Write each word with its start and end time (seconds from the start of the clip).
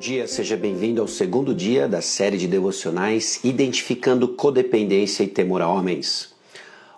dia, 0.00 0.26
seja 0.26 0.56
bem-vindo 0.56 1.02
ao 1.02 1.06
segundo 1.06 1.54
dia 1.54 1.86
da 1.86 2.00
série 2.00 2.38
de 2.38 2.48
devocionais 2.48 3.38
Identificando 3.44 4.28
Codependência 4.28 5.22
e 5.22 5.26
Temor 5.26 5.60
a 5.60 5.68
Homens. 5.68 6.34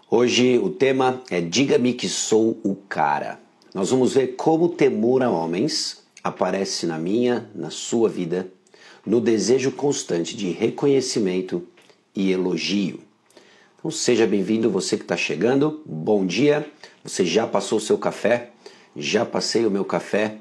Hoje 0.08 0.56
o 0.58 0.70
tema 0.70 1.20
é 1.28 1.40
Diga-me 1.40 1.94
que 1.94 2.08
sou 2.08 2.60
o 2.62 2.76
cara. 2.76 3.40
Nós 3.74 3.90
vamos 3.90 4.14
ver 4.14 4.36
como 4.36 4.66
o 4.66 4.68
temor 4.68 5.20
a 5.20 5.28
homens 5.28 6.04
aparece 6.22 6.86
na 6.86 6.96
minha, 6.96 7.50
na 7.56 7.70
sua 7.70 8.08
vida, 8.08 8.46
no 9.04 9.20
desejo 9.20 9.72
constante 9.72 10.36
de 10.36 10.52
reconhecimento 10.52 11.66
e 12.14 12.30
elogio. 12.30 13.00
Então 13.80 13.90
seja 13.90 14.28
bem-vindo 14.28 14.70
você 14.70 14.96
que 14.96 15.02
está 15.02 15.16
chegando, 15.16 15.82
bom 15.84 16.24
dia. 16.24 16.70
Você 17.02 17.26
já 17.26 17.48
passou 17.48 17.78
o 17.78 17.80
seu 17.80 17.98
café? 17.98 18.52
Já 18.94 19.26
passei 19.26 19.66
o 19.66 19.70
meu 19.72 19.84
café 19.84 20.36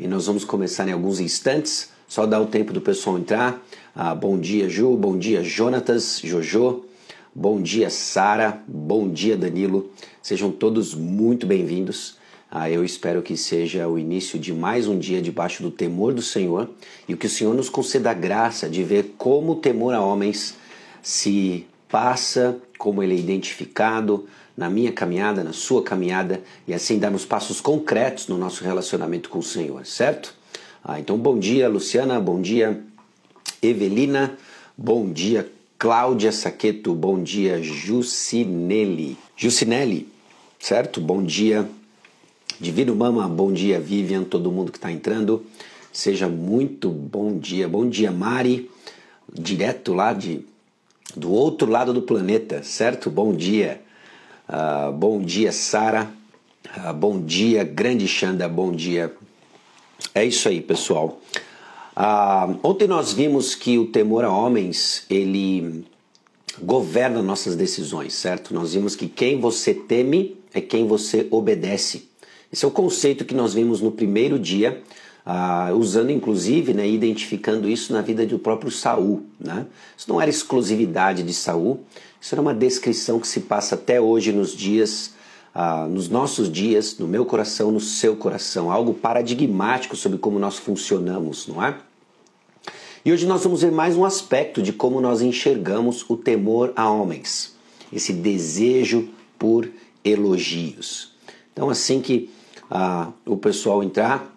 e 0.00 0.08
nós 0.08 0.24
vamos 0.24 0.46
começar 0.46 0.88
em 0.88 0.92
alguns 0.92 1.20
instantes. 1.20 1.94
Só 2.08 2.24
dá 2.24 2.40
o 2.40 2.46
tempo 2.46 2.72
do 2.72 2.80
pessoal 2.80 3.18
entrar. 3.18 3.60
Ah, 3.94 4.14
bom 4.14 4.38
dia, 4.38 4.68
Ju. 4.68 4.96
Bom 4.96 5.18
dia, 5.18 5.42
Jonatas, 5.42 6.20
Jojo. 6.22 6.84
Bom 7.34 7.60
dia, 7.60 7.90
Sara. 7.90 8.62
Bom 8.66 9.08
dia, 9.08 9.36
Danilo. 9.36 9.90
Sejam 10.22 10.50
todos 10.52 10.94
muito 10.94 11.46
bem-vindos. 11.46 12.16
Ah, 12.48 12.70
eu 12.70 12.84
espero 12.84 13.22
que 13.22 13.36
seja 13.36 13.88
o 13.88 13.98
início 13.98 14.38
de 14.38 14.52
mais 14.52 14.86
um 14.86 14.96
dia 14.96 15.20
debaixo 15.20 15.64
do 15.64 15.70
temor 15.70 16.14
do 16.14 16.22
Senhor 16.22 16.70
e 17.08 17.16
que 17.16 17.26
o 17.26 17.30
Senhor 17.30 17.54
nos 17.54 17.68
conceda 17.68 18.12
a 18.12 18.14
graça 18.14 18.68
de 18.68 18.84
ver 18.84 19.14
como 19.18 19.52
o 19.52 19.56
temor 19.56 19.92
a 19.92 20.00
homens 20.00 20.56
se 21.02 21.66
passa, 21.88 22.56
como 22.78 23.02
ele 23.02 23.14
é 23.14 23.18
identificado 23.18 24.26
na 24.56 24.70
minha 24.70 24.92
caminhada, 24.92 25.42
na 25.42 25.52
sua 25.52 25.82
caminhada 25.82 26.40
e 26.68 26.72
assim 26.72 27.00
darmos 27.00 27.24
passos 27.24 27.60
concretos 27.60 28.28
no 28.28 28.38
nosso 28.38 28.62
relacionamento 28.62 29.28
com 29.28 29.40
o 29.40 29.42
Senhor, 29.42 29.84
certo? 29.84 30.35
Ah, 30.88 31.00
então, 31.00 31.18
bom 31.18 31.36
dia, 31.36 31.68
Luciana, 31.68 32.20
bom 32.20 32.40
dia, 32.40 32.80
Evelina, 33.60 34.38
bom 34.78 35.10
dia, 35.10 35.50
Cláudia 35.76 36.30
Saqueto, 36.30 36.94
bom 36.94 37.20
dia, 37.20 37.60
Jucinelli. 37.60 39.18
Jucinelli, 39.36 40.06
certo? 40.60 41.00
Bom 41.00 41.24
dia, 41.24 41.68
Divino 42.60 42.94
Mama, 42.94 43.26
bom 43.26 43.52
dia, 43.52 43.80
Vivian, 43.80 44.22
todo 44.22 44.52
mundo 44.52 44.70
que 44.70 44.78
está 44.78 44.92
entrando. 44.92 45.44
Seja 45.92 46.28
muito 46.28 46.88
bom 46.88 47.36
dia. 47.36 47.66
Bom 47.66 47.88
dia, 47.88 48.12
Mari, 48.12 48.70
direto 49.32 49.92
lá 49.92 50.12
de, 50.12 50.46
do 51.16 51.32
outro 51.32 51.68
lado 51.68 51.92
do 51.92 52.02
planeta, 52.02 52.62
certo? 52.62 53.10
Bom 53.10 53.34
dia. 53.34 53.82
Uh, 54.48 54.92
bom 54.92 55.20
dia, 55.20 55.50
Sara. 55.50 56.08
Uh, 56.76 56.92
bom 56.94 57.20
dia, 57.20 57.64
grande 57.64 58.06
Xanda. 58.06 58.48
Bom 58.48 58.70
dia, 58.70 59.12
é 60.14 60.24
isso 60.24 60.48
aí, 60.48 60.60
pessoal. 60.60 61.20
Ah, 61.94 62.54
ontem 62.62 62.86
nós 62.86 63.12
vimos 63.12 63.54
que 63.54 63.78
o 63.78 63.86
temor 63.86 64.24
a 64.24 64.30
homens 64.30 65.04
ele 65.08 65.84
governa 66.60 67.22
nossas 67.22 67.56
decisões, 67.56 68.14
certo? 68.14 68.54
Nós 68.54 68.74
vimos 68.74 68.94
que 68.94 69.08
quem 69.08 69.40
você 69.40 69.72
teme 69.72 70.36
é 70.52 70.60
quem 70.60 70.86
você 70.86 71.26
obedece. 71.30 72.08
Esse 72.52 72.64
é 72.64 72.68
o 72.68 72.70
conceito 72.70 73.24
que 73.24 73.34
nós 73.34 73.54
vimos 73.54 73.80
no 73.80 73.90
primeiro 73.90 74.38
dia, 74.38 74.82
ah, 75.24 75.70
usando 75.74 76.10
inclusive, 76.10 76.72
né, 76.72 76.88
identificando 76.88 77.68
isso 77.68 77.92
na 77.92 78.00
vida 78.00 78.24
do 78.26 78.38
próprio 78.38 78.70
Saul. 78.70 79.24
Né? 79.40 79.66
Isso 79.96 80.08
não 80.08 80.20
era 80.20 80.30
exclusividade 80.30 81.22
de 81.22 81.34
Saul, 81.34 81.80
isso 82.20 82.34
era 82.34 82.42
uma 82.42 82.54
descrição 82.54 83.18
que 83.18 83.26
se 83.28 83.40
passa 83.40 83.74
até 83.74 84.00
hoje 84.00 84.32
nos 84.32 84.54
dias 84.54 85.15
ah, 85.58 85.88
nos 85.88 86.10
nossos 86.10 86.52
dias, 86.52 86.98
no 86.98 87.08
meu 87.08 87.24
coração, 87.24 87.72
no 87.72 87.80
seu 87.80 88.14
coração, 88.14 88.70
algo 88.70 88.92
paradigmático 88.92 89.96
sobre 89.96 90.18
como 90.18 90.38
nós 90.38 90.58
funcionamos, 90.58 91.46
não 91.46 91.64
é? 91.64 91.78
E 93.02 93.10
hoje 93.10 93.24
nós 93.24 93.42
vamos 93.42 93.62
ver 93.62 93.72
mais 93.72 93.96
um 93.96 94.04
aspecto 94.04 94.60
de 94.60 94.70
como 94.70 95.00
nós 95.00 95.22
enxergamos 95.22 96.04
o 96.10 96.16
temor 96.16 96.74
a 96.76 96.90
homens, 96.90 97.56
esse 97.90 98.12
desejo 98.12 99.08
por 99.38 99.66
elogios. 100.04 101.14
Então, 101.54 101.70
assim 101.70 102.02
que 102.02 102.28
ah, 102.70 103.10
o 103.24 103.38
pessoal 103.38 103.82
entrar, 103.82 104.30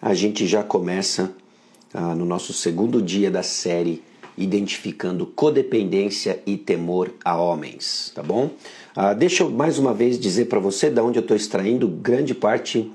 a 0.00 0.14
gente 0.14 0.46
já 0.46 0.62
começa 0.62 1.30
ah, 1.92 2.14
no 2.14 2.24
nosso 2.24 2.54
segundo 2.54 3.02
dia 3.02 3.30
da 3.30 3.42
série 3.42 4.02
identificando 4.38 5.26
codependência 5.26 6.40
e 6.46 6.56
temor 6.56 7.12
a 7.24 7.36
homens, 7.36 8.12
tá 8.14 8.22
bom? 8.22 8.50
Ah, 9.00 9.14
deixa 9.14 9.44
eu 9.44 9.50
mais 9.50 9.78
uma 9.78 9.94
vez 9.94 10.18
dizer 10.18 10.46
para 10.46 10.58
você 10.58 10.90
de 10.90 11.00
onde 11.00 11.20
eu 11.20 11.22
estou 11.22 11.36
extraindo 11.36 11.86
grande 11.86 12.34
parte 12.34 12.90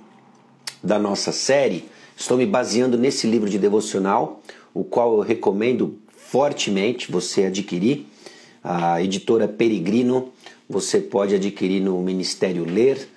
da 0.83 0.99
nossa 0.99 1.31
série. 1.31 1.85
Estou 2.13 2.37
me 2.37 2.45
baseando 2.45 2.97
nesse 2.97 3.25
livro 3.25 3.49
de 3.49 3.57
devocional, 3.57 4.41
o 4.73 4.83
qual 4.83 5.13
eu 5.13 5.21
recomendo 5.21 5.97
fortemente 6.09 7.09
você 7.09 7.45
adquirir. 7.45 8.05
A 8.61 9.01
editora 9.01 9.47
Peregrino, 9.47 10.33
você 10.69 10.99
pode 10.99 11.35
adquirir 11.35 11.81
no 11.81 11.97
Ministério 12.01 12.65
Ler, 12.65 13.07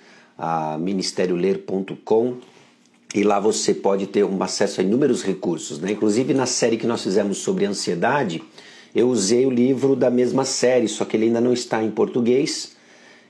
ministérioler.com 0.79 2.35
e 3.13 3.21
lá 3.21 3.37
você 3.37 3.73
pode 3.73 4.07
ter 4.07 4.23
um 4.23 4.41
acesso 4.41 4.79
a 4.79 4.83
inúmeros 4.85 5.23
recursos. 5.23 5.77
Né? 5.77 5.91
Inclusive 5.91 6.33
na 6.33 6.45
série 6.45 6.77
que 6.77 6.87
nós 6.87 7.03
fizemos 7.03 7.39
sobre 7.39 7.65
ansiedade, 7.65 8.41
eu 8.95 9.09
usei 9.09 9.45
o 9.45 9.51
livro 9.51 9.93
da 9.93 10.09
mesma 10.09 10.45
série, 10.45 10.87
só 10.87 11.03
que 11.03 11.17
ele 11.17 11.25
ainda 11.25 11.41
não 11.41 11.51
está 11.51 11.83
em 11.83 11.91
português. 11.91 12.76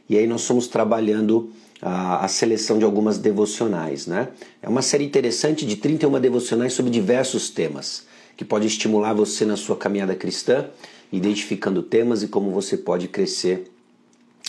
E 0.09 0.17
aí 0.17 0.25
nós 0.27 0.45
fomos 0.45 0.67
trabalhando 0.67 1.51
a, 1.81 2.25
a 2.25 2.27
seleção 2.27 2.79
de 2.79 2.85
algumas 2.85 3.17
devocionais. 3.17 4.07
Né? 4.07 4.29
É 4.61 4.69
uma 4.69 4.81
série 4.81 5.05
interessante 5.05 5.65
de 5.65 5.75
31 5.75 6.19
devocionais 6.19 6.73
sobre 6.73 6.91
diversos 6.91 7.49
temas, 7.49 8.05
que 8.35 8.45
pode 8.45 8.67
estimular 8.67 9.13
você 9.13 9.45
na 9.45 9.57
sua 9.57 9.75
caminhada 9.75 10.15
cristã, 10.15 10.69
identificando 11.11 11.81
temas 11.81 12.23
e 12.23 12.27
como 12.27 12.51
você 12.51 12.77
pode 12.77 13.07
crescer 13.07 13.71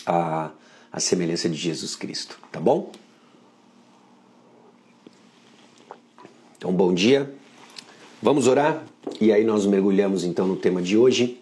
a, 0.06 0.50
a 0.92 1.00
semelhança 1.00 1.48
de 1.48 1.56
Jesus 1.56 1.94
Cristo. 1.94 2.38
Tá 2.50 2.60
bom? 2.60 2.92
Então, 6.56 6.72
bom 6.72 6.92
dia. 6.92 7.32
Vamos 8.20 8.48
orar? 8.48 8.84
E 9.20 9.32
aí 9.32 9.44
nós 9.44 9.64
mergulhamos 9.64 10.24
então 10.24 10.46
no 10.46 10.56
tema 10.56 10.82
de 10.82 10.96
hoje. 10.96 11.40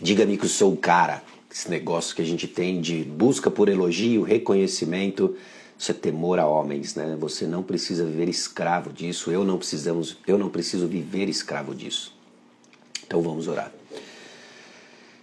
Diga-me 0.00 0.36
que 0.36 0.44
eu 0.44 0.48
sou 0.48 0.72
o 0.72 0.76
cara. 0.76 1.22
Esse 1.54 1.70
negócio 1.70 2.16
que 2.16 2.20
a 2.20 2.24
gente 2.24 2.48
tem 2.48 2.80
de 2.80 3.04
busca 3.04 3.48
por 3.48 3.68
elogio, 3.68 4.24
reconhecimento, 4.24 5.36
isso 5.78 5.92
é 5.92 5.94
temor 5.94 6.40
a 6.40 6.48
homens, 6.48 6.96
né? 6.96 7.16
Você 7.20 7.46
não 7.46 7.62
precisa 7.62 8.04
viver 8.04 8.28
escravo 8.28 8.92
disso. 8.92 9.30
Eu 9.30 9.44
não 9.44 9.56
precisamos, 9.56 10.18
eu 10.26 10.36
não 10.36 10.48
preciso 10.48 10.88
viver 10.88 11.28
escravo 11.28 11.72
disso. 11.72 12.12
Então 13.06 13.22
vamos 13.22 13.46
orar. 13.46 13.72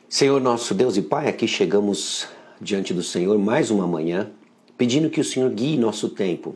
Senhor 0.08 0.40
nosso 0.40 0.74
Deus 0.74 0.96
e 0.96 1.02
Pai, 1.02 1.28
aqui 1.28 1.46
chegamos 1.50 2.26
diante 2.62 2.94
do 2.94 3.04
Senhor 3.04 3.38
mais 3.38 3.70
uma 3.70 3.86
manhã, 3.86 4.32
pedindo 4.78 5.10
que 5.10 5.20
o 5.20 5.26
Senhor 5.26 5.50
guie 5.50 5.76
nosso 5.76 6.08
tempo, 6.08 6.56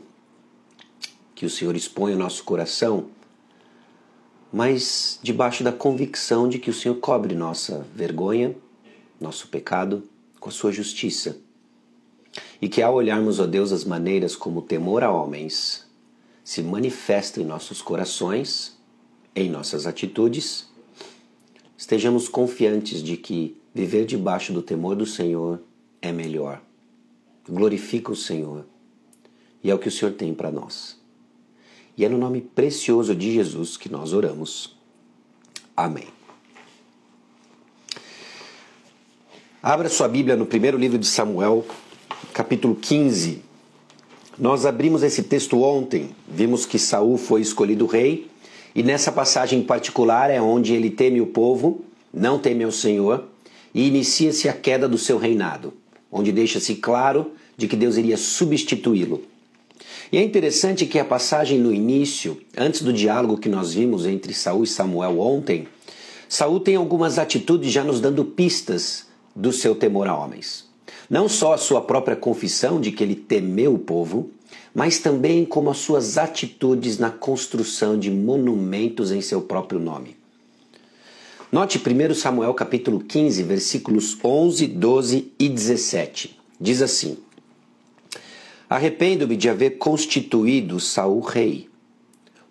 que 1.34 1.44
o 1.44 1.50
Senhor 1.50 1.76
o 1.76 2.16
nosso 2.16 2.44
coração, 2.44 3.08
mas 4.50 5.20
debaixo 5.22 5.62
da 5.62 5.70
convicção 5.70 6.48
de 6.48 6.58
que 6.58 6.70
o 6.70 6.74
Senhor 6.74 6.94
cobre 6.94 7.34
nossa 7.34 7.86
vergonha, 7.94 8.56
nosso 9.20 9.48
pecado, 9.48 10.02
com 10.38 10.48
a 10.48 10.52
sua 10.52 10.72
justiça. 10.72 11.38
E 12.60 12.68
que 12.68 12.82
ao 12.82 12.94
olharmos, 12.94 13.40
ó 13.40 13.46
Deus, 13.46 13.72
as 13.72 13.84
maneiras 13.84 14.36
como 14.36 14.60
o 14.60 14.62
temor 14.62 15.02
a 15.02 15.10
homens 15.10 15.86
se 16.44 16.62
manifesta 16.62 17.40
em 17.40 17.44
nossos 17.44 17.82
corações, 17.82 18.78
em 19.34 19.50
nossas 19.50 19.86
atitudes, 19.86 20.68
estejamos 21.76 22.28
confiantes 22.28 23.02
de 23.02 23.16
que 23.16 23.60
viver 23.74 24.06
debaixo 24.06 24.52
do 24.52 24.62
temor 24.62 24.96
do 24.96 25.04
Senhor 25.04 25.60
é 26.00 26.12
melhor. 26.12 26.62
Glorifica 27.48 28.12
o 28.12 28.16
Senhor. 28.16 28.64
E 29.62 29.70
é 29.70 29.74
o 29.74 29.78
que 29.78 29.88
o 29.88 29.92
Senhor 29.92 30.12
tem 30.12 30.32
para 30.32 30.50
nós. 30.50 30.98
E 31.96 32.04
é 32.04 32.08
no 32.08 32.18
nome 32.18 32.40
precioso 32.40 33.14
de 33.14 33.32
Jesus 33.32 33.76
que 33.76 33.88
nós 33.88 34.12
oramos. 34.12 34.76
Amém. 35.76 36.15
Abra 39.68 39.88
sua 39.88 40.06
Bíblia 40.06 40.36
no 40.36 40.46
primeiro 40.46 40.78
livro 40.78 40.96
de 40.96 41.08
Samuel, 41.08 41.66
capítulo 42.32 42.76
15. 42.76 43.42
Nós 44.38 44.64
abrimos 44.64 45.02
esse 45.02 45.24
texto 45.24 45.60
ontem, 45.60 46.10
vimos 46.28 46.64
que 46.64 46.78
Saul 46.78 47.18
foi 47.18 47.40
escolhido 47.40 47.84
rei, 47.84 48.28
e 48.76 48.84
nessa 48.84 49.10
passagem 49.10 49.58
em 49.58 49.64
particular 49.64 50.30
é 50.30 50.40
onde 50.40 50.72
ele 50.72 50.88
teme 50.88 51.20
o 51.20 51.26
povo, 51.26 51.84
não 52.14 52.38
teme 52.38 52.62
ao 52.62 52.70
Senhor, 52.70 53.24
e 53.74 53.88
inicia-se 53.88 54.48
a 54.48 54.52
queda 54.52 54.88
do 54.88 54.96
seu 54.96 55.18
reinado, 55.18 55.74
onde 56.12 56.30
deixa-se 56.30 56.76
claro 56.76 57.32
de 57.56 57.66
que 57.66 57.74
Deus 57.74 57.96
iria 57.96 58.16
substituí-lo. 58.16 59.24
E 60.12 60.18
é 60.18 60.22
interessante 60.22 60.86
que 60.86 61.00
a 61.00 61.04
passagem 61.04 61.58
no 61.58 61.74
início, 61.74 62.40
antes 62.56 62.82
do 62.82 62.92
diálogo 62.92 63.36
que 63.36 63.48
nós 63.48 63.74
vimos 63.74 64.06
entre 64.06 64.32
Saul 64.32 64.62
e 64.62 64.68
Samuel 64.68 65.18
ontem, 65.18 65.66
Saul 66.28 66.60
tem 66.60 66.76
algumas 66.76 67.18
atitudes 67.18 67.72
já 67.72 67.82
nos 67.82 68.00
dando 68.00 68.24
pistas 68.24 69.06
do 69.36 69.52
seu 69.52 69.74
temor 69.74 70.08
a 70.08 70.16
homens. 70.16 70.66
Não 71.08 71.28
só 71.28 71.52
a 71.52 71.58
sua 71.58 71.82
própria 71.82 72.16
confissão 72.16 72.80
de 72.80 72.90
que 72.90 73.04
ele 73.04 73.14
temeu 73.14 73.74
o 73.74 73.78
povo, 73.78 74.30
mas 74.74 74.98
também 74.98 75.44
como 75.44 75.70
as 75.70 75.78
suas 75.78 76.16
atitudes 76.16 76.98
na 76.98 77.10
construção 77.10 77.98
de 77.98 78.10
monumentos 78.10 79.12
em 79.12 79.20
seu 79.20 79.42
próprio 79.42 79.78
nome. 79.78 80.16
Note 81.52 81.78
1 81.78 82.14
Samuel 82.14 82.52
capítulo 82.54 83.00
15, 83.00 83.42
versículos 83.42 84.18
11, 84.24 84.66
12 84.66 85.32
e 85.38 85.48
17. 85.48 86.38
Diz 86.60 86.82
assim: 86.82 87.18
Arrependo-me 88.68 89.36
de 89.36 89.48
haver 89.48 89.78
constituído 89.78 90.80
Saul 90.80 91.20
rei, 91.20 91.68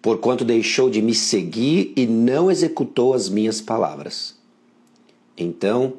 porquanto 0.01 0.45
deixou 0.45 0.89
de 0.89 1.01
me 1.01 1.13
seguir 1.13 1.91
e 1.95 2.07
não 2.07 2.49
executou 2.49 3.13
as 3.13 3.27
minhas 3.27 3.59
palavras. 3.59 4.35
Então 5.37 5.95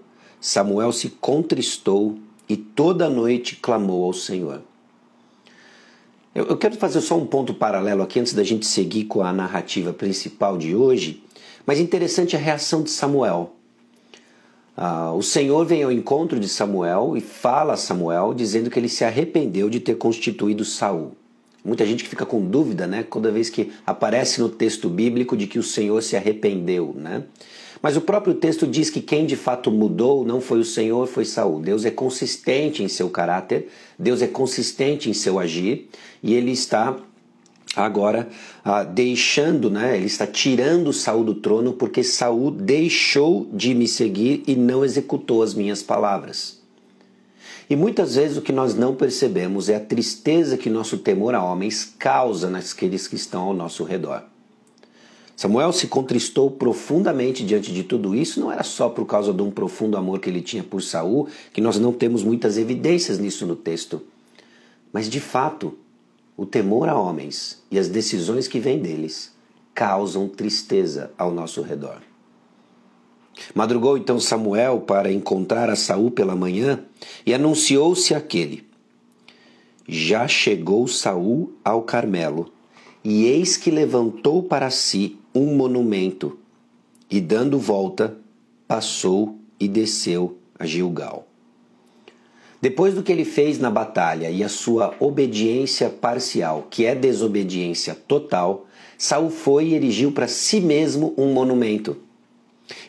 Samuel 0.47 0.93
se 0.93 1.09
contristou 1.09 2.21
e 2.49 2.57
toda 2.57 3.11
noite 3.11 3.57
clamou 3.57 4.05
ao 4.05 4.13
Senhor. 4.13 4.63
Eu, 6.33 6.57
quero 6.57 6.77
fazer 6.77 7.01
só 7.01 7.19
um 7.19 7.27
ponto 7.27 7.53
paralelo 7.53 8.01
aqui 8.01 8.21
antes 8.21 8.33
da 8.33 8.45
gente 8.45 8.65
seguir 8.65 9.07
com 9.07 9.25
a 9.25 9.33
narrativa 9.33 9.93
principal 9.93 10.57
de 10.57 10.73
hoje, 10.73 11.21
mas 11.67 11.81
interessante 11.81 12.37
a 12.37 12.39
reação 12.39 12.85
de 12.85 12.91
Samuel. 12.91 13.57
Ah, 14.77 15.13
o 15.13 15.21
Senhor 15.21 15.67
vem 15.67 15.83
ao 15.83 15.91
encontro 15.91 16.39
de 16.39 16.49
Samuel 16.49 17.17
e 17.17 17.21
fala 17.21 17.73
a 17.73 17.77
Samuel 17.77 18.33
dizendo 18.33 18.71
que 18.71 18.79
ele 18.79 18.89
se 18.89 19.05
arrependeu 19.05 19.69
de 19.69 19.81
ter 19.81 19.97
constituído 19.97 20.65
Saul. 20.65 21.17
Muita 21.65 21.85
gente 21.85 22.05
que 22.05 22.11
fica 22.11 22.25
com 22.25 22.41
dúvida, 22.41 22.87
né, 22.87 23.03
toda 23.03 23.33
vez 23.33 23.51
que 23.51 23.73
aparece 23.85 24.41
no 24.41 24.49
texto 24.49 24.89
bíblico 24.89 25.37
de 25.37 25.49
que 25.49 25.59
o 25.59 25.63
Senhor 25.65 26.01
se 26.05 26.17
arrependeu, 26.17 26.95
né? 26.97 27.25
Mas 27.83 27.97
o 27.97 28.01
próprio 28.01 28.35
texto 28.35 28.67
diz 28.67 28.91
que 28.91 29.01
quem 29.01 29.27
de 29.27 29.37
fato 29.37 29.71
mudou 29.71 30.25
não 30.25 30.41
foi 30.41 30.61
o 30.61 30.65
Senhor, 30.65 31.07
foi 31.07 31.25
Saul. 31.25 31.61
Deus 31.61 31.85
é 31.85 31.91
consistente 31.91 32.83
em 32.83 32.89
seu 32.89 33.11
caráter, 33.11 33.69
Deus 33.99 34.23
é 34.23 34.27
consistente 34.27 35.11
em 35.11 35.13
seu 35.13 35.39
agir 35.39 35.89
e 36.23 36.35
ele 36.35 36.53
está 36.53 36.97
agora 37.75 38.29
ah, 38.65 38.83
deixando, 38.83 39.71
né? 39.71 39.97
Ele 39.97 40.07
está 40.07 40.27
tirando 40.27 40.93
Saul 40.93 41.25
do 41.25 41.35
trono 41.35 41.75
porque 41.75 42.03
Saul 42.03 42.51
deixou 42.51 43.49
de 43.53 43.75
me 43.75 43.87
seguir 43.87 44.43
e 44.47 44.57
não 44.57 44.85
executou 44.85 45.43
as 45.43 45.53
minhas 45.53 45.83
palavras. 45.83 46.63
E 47.69 47.75
muitas 47.75 48.15
vezes 48.15 48.37
o 48.37 48.43
que 48.43 48.53
nós 48.53 48.75
não 48.75 48.95
percebemos 48.95 49.69
é 49.69 49.75
a 49.75 49.81
tristeza 49.81 50.57
que 50.57 50.71
nosso 50.71 50.99
temor 50.99 51.35
a 51.35 51.43
homens 51.43 51.95
causa 51.99 52.49
naqueles 52.49 53.09
que 53.09 53.17
estão 53.17 53.43
ao 53.43 53.55
nosso 53.55 53.83
redor. 53.85 54.23
Samuel 55.37 55.71
se 55.71 55.87
contristou 55.87 56.51
profundamente 56.51 57.45
diante 57.45 57.71
de 57.71 57.83
tudo 57.83 58.15
isso, 58.15 58.41
não 58.41 58.51
era 58.51 58.63
só 58.63 58.89
por 58.89 59.05
causa 59.05 59.35
de 59.35 59.43
um 59.43 59.51
profundo 59.51 59.99
amor 59.99 60.19
que 60.19 60.31
ele 60.31 60.41
tinha 60.41 60.65
por 60.65 60.83
Saul, 60.83 61.29
que 61.53 61.61
nós 61.61 61.79
não 61.79 61.93
temos 61.93 62.23
muitas 62.23 62.57
evidências 62.57 63.19
nisso 63.19 63.45
no 63.45 63.55
texto, 63.55 64.03
mas 64.91 65.11
de 65.11 65.21
fato, 65.21 65.75
o 66.39 66.47
temor 66.47 66.89
a 66.89 66.99
homens 66.99 67.63
e 67.71 67.79
as 67.79 67.87
decisões 67.89 68.49
que 68.49 68.59
vêm 68.59 68.79
deles 68.79 69.35
causam 69.75 70.27
tristeza 70.27 71.11
ao 71.19 71.31
nosso 71.31 71.61
redor. 71.61 72.01
Madrugou 73.55 73.99
então 73.99 74.19
Samuel 74.19 74.81
para 74.81 75.13
encontrar 75.13 75.69
a 75.69 75.77
Saul 75.77 76.11
pela 76.11 76.35
manhã 76.35 76.83
e 77.27 77.35
anunciou-se 77.35 78.15
aquele: 78.15 78.67
Já 79.87 80.27
chegou 80.27 80.89
Saul 80.89 81.53
ao 81.63 81.83
Carmelo, 81.83 82.51
e 83.05 83.27
eis 83.27 83.59
que 83.59 83.71
levantou 83.71 84.43
para 84.43 84.71
si 84.71 85.19
um 85.37 85.55
monumento, 85.55 86.39
e 87.11 87.21
dando 87.21 87.59
volta, 87.59 88.17
passou 88.67 89.39
e 89.61 89.69
desceu 89.69 90.39
a 90.59 90.67
Gilgal. 90.67 91.27
Depois 92.61 92.95
do 92.95 93.03
que 93.03 93.13
ele 93.13 93.25
fez 93.25 93.59
na 93.59 93.71
batalha 93.71 94.31
e 94.31 94.43
a 94.43 94.49
sua 94.49 94.95
obediência 94.99 95.89
parcial, 95.89 96.67
que 96.71 96.85
é 96.85 96.95
desobediência 96.95 97.95
total, 97.95 98.67
Saul 98.99 99.31
foi 99.31 99.69
e 99.69 99.75
erigiu 99.75 100.11
para 100.11 100.27
si 100.27 100.61
mesmo 100.61 101.15
um 101.19 101.33
monumento. 101.33 101.97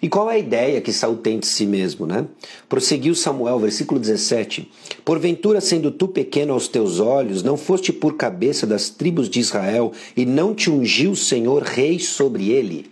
E 0.02 0.10
qual 0.10 0.30
é 0.30 0.36
a 0.36 0.40
ideia 0.40 0.82
que 0.82 0.92
Saul 0.92 1.18
tem 1.18 1.40
de 1.40 1.46
si 1.46 1.66
mesmo, 1.66 2.06
né? 2.06 2.26
Prosseguiu 2.68 3.14
Samuel, 3.14 3.60
versículo 3.60 4.00
17: 4.00 4.72
Porventura, 5.06 5.62
sendo 5.62 5.92
tu 5.92 6.08
pequeno 6.08 6.54
aos 6.54 6.68
teus 6.68 7.00
olhos, 7.00 7.44
não 7.44 7.58
foste 7.58 7.94
por 7.94 8.16
cabeça 8.16 8.66
das 8.66 8.90
tribos 8.90 9.30
de 9.30 9.40
Israel, 9.40 9.92
e 10.16 10.26
não 10.26 10.56
te 10.56 10.70
ungiu 10.70 11.12
o 11.12 11.16
Senhor 11.16 11.64
rei 11.64 12.00
sobre 12.00 12.50
ele? 12.50 12.88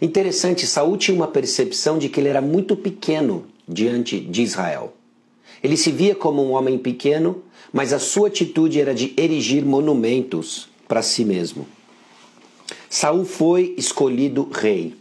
Interessante, 0.00 0.66
Saul 0.66 0.96
tinha 0.96 1.14
uma 1.14 1.28
percepção 1.28 1.98
de 1.98 2.08
que 2.08 2.20
ele 2.20 2.28
era 2.28 2.40
muito 2.40 2.76
pequeno 2.76 3.44
diante 3.68 4.18
de 4.18 4.42
Israel. 4.42 4.94
Ele 5.62 5.76
se 5.76 5.90
via 5.90 6.14
como 6.14 6.42
um 6.42 6.52
homem 6.52 6.78
pequeno, 6.78 7.42
mas 7.72 7.92
a 7.92 7.98
sua 7.98 8.28
atitude 8.28 8.80
era 8.80 8.94
de 8.94 9.12
erigir 9.16 9.64
monumentos 9.64 10.68
para 10.88 11.02
si 11.02 11.24
mesmo. 11.24 11.66
Saul 12.88 13.24
foi 13.24 13.74
escolhido 13.76 14.48
rei, 14.50 14.94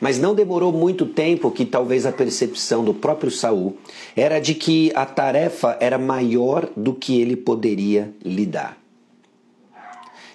mas 0.00 0.18
não 0.18 0.34
demorou 0.34 0.72
muito 0.72 1.06
tempo 1.06 1.50
que 1.50 1.64
talvez 1.64 2.06
a 2.06 2.12
percepção 2.12 2.84
do 2.84 2.92
próprio 2.92 3.30
Saul 3.30 3.76
era 4.14 4.38
de 4.38 4.54
que 4.54 4.92
a 4.94 5.06
tarefa 5.06 5.76
era 5.80 5.98
maior 5.98 6.68
do 6.76 6.94
que 6.94 7.20
ele 7.20 7.36
poderia 7.36 8.12
lidar. 8.24 8.78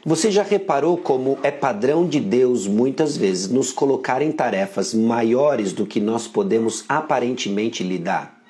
Você 0.03 0.31
já 0.31 0.41
reparou 0.41 0.97
como 0.97 1.37
é 1.43 1.51
padrão 1.51 2.07
de 2.07 2.19
Deus 2.19 2.65
muitas 2.65 3.15
vezes 3.15 3.49
nos 3.49 3.71
colocar 3.71 4.19
em 4.23 4.31
tarefas 4.31 4.95
maiores 4.95 5.73
do 5.73 5.85
que 5.85 5.99
nós 5.99 6.27
podemos 6.27 6.83
aparentemente 6.89 7.83
lidar? 7.83 8.41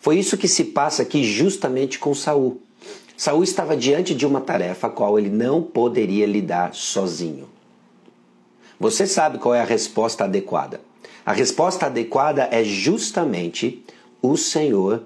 Foi 0.00 0.18
isso 0.18 0.36
que 0.36 0.48
se 0.48 0.64
passa 0.64 1.02
aqui 1.02 1.22
justamente 1.22 1.98
com 2.00 2.12
Saul. 2.12 2.60
Saul 3.16 3.44
estava 3.44 3.76
diante 3.76 4.16
de 4.16 4.26
uma 4.26 4.40
tarefa 4.40 4.88
a 4.88 4.90
qual 4.90 5.16
ele 5.16 5.30
não 5.30 5.62
poderia 5.62 6.26
lidar 6.26 6.74
sozinho. 6.74 7.48
Você 8.78 9.06
sabe 9.06 9.38
qual 9.38 9.54
é 9.54 9.60
a 9.60 9.64
resposta 9.64 10.24
adequada? 10.24 10.80
A 11.24 11.32
resposta 11.32 11.86
adequada 11.86 12.48
é 12.50 12.62
justamente 12.62 13.82
o 14.22 14.36
Senhor, 14.36 15.02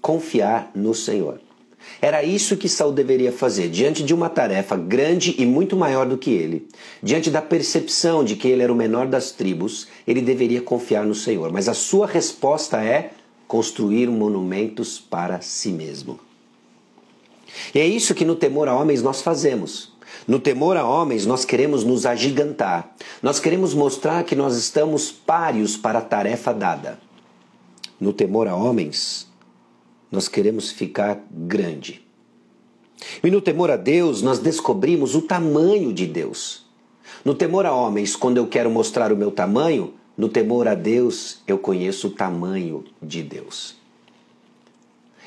confiar 0.00 0.70
no 0.74 0.94
Senhor. 0.94 1.40
Era 2.00 2.22
isso 2.22 2.56
que 2.56 2.68
Saul 2.68 2.92
deveria 2.92 3.32
fazer 3.32 3.68
diante 3.68 4.02
de 4.02 4.14
uma 4.14 4.28
tarefa 4.28 4.76
grande 4.76 5.34
e 5.38 5.46
muito 5.46 5.76
maior 5.76 6.06
do 6.06 6.18
que 6.18 6.30
ele. 6.30 6.68
Diante 7.02 7.30
da 7.30 7.42
percepção 7.42 8.24
de 8.24 8.36
que 8.36 8.48
ele 8.48 8.62
era 8.62 8.72
o 8.72 8.76
menor 8.76 9.06
das 9.06 9.30
tribos, 9.30 9.88
ele 10.06 10.20
deveria 10.20 10.60
confiar 10.60 11.04
no 11.04 11.14
Senhor. 11.14 11.52
Mas 11.52 11.68
a 11.68 11.74
sua 11.74 12.06
resposta 12.06 12.82
é 12.82 13.12
construir 13.46 14.08
monumentos 14.08 14.98
para 14.98 15.40
si 15.40 15.70
mesmo. 15.70 16.18
E 17.74 17.78
é 17.78 17.86
isso 17.86 18.14
que 18.14 18.24
no 18.24 18.34
temor 18.34 18.68
a 18.68 18.74
homens 18.74 19.02
nós 19.02 19.22
fazemos. 19.22 19.92
No 20.26 20.38
temor 20.38 20.76
a 20.76 20.86
homens, 20.86 21.26
nós 21.26 21.44
queremos 21.44 21.84
nos 21.84 22.06
agigantar. 22.06 22.94
Nós 23.22 23.38
queremos 23.38 23.74
mostrar 23.74 24.24
que 24.24 24.34
nós 24.34 24.56
estamos 24.56 25.12
páreos 25.12 25.76
para 25.76 25.98
a 25.98 26.02
tarefa 26.02 26.52
dada. 26.52 26.98
No 28.00 28.12
temor 28.12 28.48
a 28.48 28.56
homens, 28.56 29.28
nós 30.10 30.26
queremos 30.26 30.70
ficar 30.70 31.22
grande. 31.30 32.02
E 33.22 33.30
no 33.30 33.40
temor 33.40 33.70
a 33.70 33.76
Deus, 33.76 34.22
nós 34.22 34.38
descobrimos 34.38 35.14
o 35.14 35.22
tamanho 35.22 35.92
de 35.92 36.06
Deus. 36.06 36.64
No 37.24 37.34
temor 37.34 37.66
a 37.66 37.74
homens, 37.74 38.16
quando 38.16 38.38
eu 38.38 38.46
quero 38.46 38.70
mostrar 38.70 39.12
o 39.12 39.16
meu 39.16 39.30
tamanho, 39.30 39.94
no 40.16 40.28
temor 40.28 40.68
a 40.68 40.74
Deus, 40.74 41.40
eu 41.46 41.58
conheço 41.58 42.08
o 42.08 42.10
tamanho 42.10 42.84
de 43.02 43.22
Deus. 43.22 43.76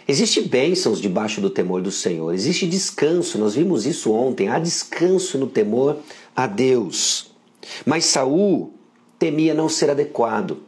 Existem 0.07 0.43
bênçãos 0.43 1.01
debaixo 1.01 1.41
do 1.41 1.49
temor 1.49 1.81
do 1.81 1.91
Senhor, 1.91 2.33
existe 2.33 2.65
descanso, 2.65 3.37
nós 3.37 3.55
vimos 3.55 3.85
isso 3.85 4.13
ontem, 4.13 4.47
há 4.47 4.57
descanso 4.57 5.37
no 5.37 5.47
temor 5.47 5.97
a 6.33 6.47
Deus. 6.47 7.29
Mas 7.85 8.05
Saul 8.05 8.71
temia 9.19 9.53
não 9.53 9.67
ser 9.67 9.89
adequado. 9.89 10.59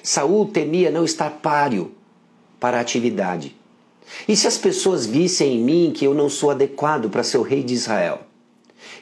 Saul 0.00 0.46
temia 0.46 0.92
não 0.92 1.04
estar 1.04 1.30
páreo 1.30 1.90
para 2.60 2.78
a 2.78 2.80
atividade. 2.80 3.56
E 4.28 4.36
se 4.36 4.46
as 4.46 4.56
pessoas 4.56 5.06
vissem 5.06 5.56
em 5.56 5.64
mim 5.64 5.92
que 5.92 6.06
eu 6.06 6.14
não 6.14 6.28
sou 6.28 6.50
adequado 6.50 7.10
para 7.10 7.24
ser 7.24 7.38
o 7.38 7.42
rei 7.42 7.64
de 7.64 7.74
Israel? 7.74 8.20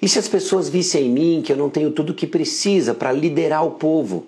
E 0.00 0.08
se 0.08 0.18
as 0.18 0.28
pessoas 0.28 0.70
vissem 0.70 1.06
em 1.06 1.10
mim 1.10 1.42
que 1.44 1.52
eu 1.52 1.56
não 1.56 1.68
tenho 1.68 1.90
tudo 1.90 2.10
o 2.10 2.14
que 2.14 2.26
precisa 2.26 2.94
para 2.94 3.12
liderar 3.12 3.64
o 3.64 3.72
povo? 3.72 4.26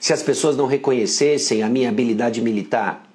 Se 0.00 0.12
as 0.12 0.22
pessoas 0.22 0.56
não 0.56 0.66
reconhecessem 0.66 1.62
a 1.62 1.68
minha 1.68 1.88
habilidade 1.88 2.40
militar? 2.40 3.11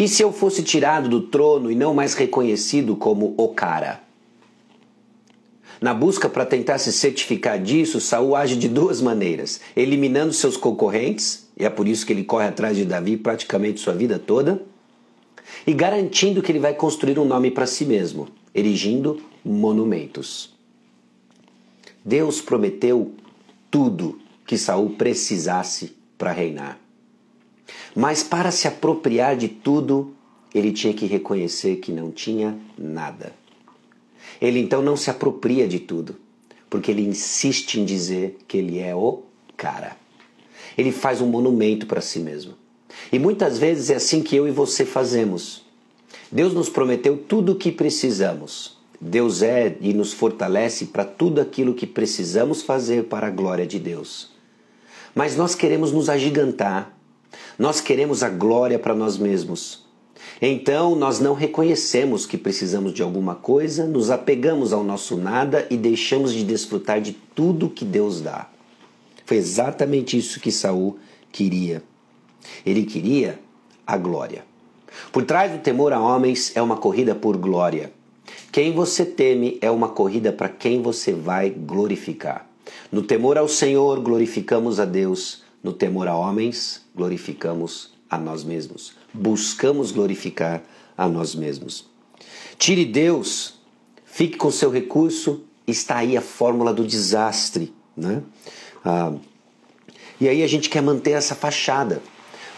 E 0.00 0.08
se 0.08 0.22
eu 0.22 0.32
fosse 0.32 0.62
tirado 0.62 1.10
do 1.10 1.20
trono 1.20 1.70
e 1.70 1.74
não 1.74 1.92
mais 1.92 2.14
reconhecido 2.14 2.96
como 2.96 3.34
o 3.36 3.48
cara? 3.48 4.00
Na 5.78 5.92
busca 5.92 6.26
para 6.26 6.46
tentar 6.46 6.78
se 6.78 6.90
certificar 6.90 7.62
disso, 7.62 8.00
Saul 8.00 8.34
age 8.34 8.56
de 8.56 8.66
duas 8.66 9.02
maneiras: 9.02 9.60
eliminando 9.76 10.32
seus 10.32 10.56
concorrentes, 10.56 11.50
e 11.54 11.66
é 11.66 11.68
por 11.68 11.86
isso 11.86 12.06
que 12.06 12.14
ele 12.14 12.24
corre 12.24 12.46
atrás 12.46 12.78
de 12.78 12.86
Davi 12.86 13.18
praticamente 13.18 13.78
sua 13.78 13.92
vida 13.92 14.18
toda, 14.18 14.62
e 15.66 15.74
garantindo 15.74 16.40
que 16.40 16.50
ele 16.50 16.58
vai 16.58 16.72
construir 16.72 17.18
um 17.18 17.26
nome 17.26 17.50
para 17.50 17.66
si 17.66 17.84
mesmo, 17.84 18.26
erigindo 18.54 19.20
monumentos. 19.44 20.56
Deus 22.02 22.40
prometeu 22.40 23.12
tudo 23.70 24.18
que 24.46 24.56
Saul 24.56 24.88
precisasse 24.96 25.94
para 26.16 26.32
reinar. 26.32 26.78
Mas 27.94 28.22
para 28.22 28.50
se 28.50 28.68
apropriar 28.68 29.36
de 29.36 29.48
tudo, 29.48 30.14
ele 30.54 30.72
tinha 30.72 30.92
que 30.92 31.06
reconhecer 31.06 31.76
que 31.76 31.92
não 31.92 32.10
tinha 32.10 32.56
nada. 32.78 33.32
Ele 34.40 34.58
então 34.58 34.82
não 34.82 34.96
se 34.96 35.10
apropria 35.10 35.66
de 35.66 35.78
tudo, 35.78 36.16
porque 36.68 36.90
ele 36.90 37.02
insiste 37.02 37.80
em 37.80 37.84
dizer 37.84 38.38
que 38.46 38.58
ele 38.58 38.78
é 38.78 38.94
o 38.94 39.22
cara. 39.56 39.96
Ele 40.76 40.92
faz 40.92 41.20
um 41.20 41.26
monumento 41.26 41.86
para 41.86 42.00
si 42.00 42.20
mesmo. 42.20 42.54
E 43.12 43.18
muitas 43.18 43.58
vezes 43.58 43.90
é 43.90 43.96
assim 43.96 44.22
que 44.22 44.36
eu 44.36 44.48
e 44.48 44.50
você 44.50 44.84
fazemos. 44.84 45.64
Deus 46.30 46.52
nos 46.54 46.68
prometeu 46.68 47.16
tudo 47.16 47.52
o 47.52 47.56
que 47.56 47.72
precisamos. 47.72 48.78
Deus 49.00 49.42
é 49.42 49.76
e 49.80 49.94
nos 49.94 50.12
fortalece 50.12 50.86
para 50.86 51.04
tudo 51.04 51.40
aquilo 51.40 51.74
que 51.74 51.86
precisamos 51.86 52.62
fazer 52.62 53.04
para 53.04 53.26
a 53.26 53.30
glória 53.30 53.66
de 53.66 53.78
Deus. 53.78 54.30
Mas 55.14 55.36
nós 55.36 55.54
queremos 55.54 55.90
nos 55.90 56.08
agigantar, 56.08 56.94
nós 57.58 57.80
queremos 57.80 58.22
a 58.22 58.28
glória 58.28 58.78
para 58.78 58.94
nós 58.94 59.18
mesmos. 59.18 59.84
Então 60.40 60.94
nós 60.94 61.20
não 61.20 61.34
reconhecemos 61.34 62.26
que 62.26 62.38
precisamos 62.38 62.92
de 62.92 63.02
alguma 63.02 63.34
coisa, 63.34 63.86
nos 63.86 64.10
apegamos 64.10 64.72
ao 64.72 64.82
nosso 64.82 65.16
nada 65.16 65.66
e 65.70 65.76
deixamos 65.76 66.32
de 66.32 66.44
desfrutar 66.44 67.00
de 67.00 67.12
tudo 67.34 67.70
que 67.70 67.84
Deus 67.84 68.20
dá. 68.20 68.48
Foi 69.24 69.36
exatamente 69.36 70.16
isso 70.16 70.40
que 70.40 70.50
Saul 70.50 70.98
queria. 71.30 71.82
Ele 72.64 72.84
queria 72.84 73.38
a 73.86 73.96
glória. 73.96 74.44
Por 75.12 75.24
trás 75.24 75.52
do 75.52 75.58
temor 75.58 75.92
a 75.92 76.00
homens 76.00 76.52
é 76.56 76.62
uma 76.62 76.76
corrida 76.76 77.14
por 77.14 77.36
glória. 77.36 77.92
Quem 78.50 78.72
você 78.72 79.04
teme 79.04 79.58
é 79.60 79.70
uma 79.70 79.88
corrida 79.88 80.32
para 80.32 80.48
quem 80.48 80.82
você 80.82 81.12
vai 81.12 81.50
glorificar. 81.50 82.48
No 82.90 83.02
temor 83.02 83.38
ao 83.38 83.48
Senhor, 83.48 84.00
glorificamos 84.00 84.80
a 84.80 84.84
Deus. 84.84 85.42
No 85.62 85.72
temor 85.72 86.08
a 86.08 86.16
homens, 86.16 86.82
glorificamos 86.94 87.92
a 88.08 88.18
nós 88.18 88.42
mesmos. 88.42 88.94
Buscamos 89.12 89.92
glorificar 89.92 90.62
a 90.96 91.08
nós 91.08 91.34
mesmos. 91.34 91.86
Tire 92.58 92.84
Deus, 92.84 93.54
fique 94.04 94.36
com 94.36 94.50
seu 94.50 94.70
recurso, 94.70 95.42
está 95.66 95.98
aí 95.98 96.16
a 96.16 96.20
fórmula 96.20 96.72
do 96.72 96.86
desastre. 96.86 97.72
Né? 97.96 98.22
Ah, 98.84 99.12
e 100.20 100.28
aí 100.28 100.42
a 100.42 100.46
gente 100.46 100.68
quer 100.68 100.82
manter 100.82 101.12
essa 101.12 101.34
fachada. 101.34 102.02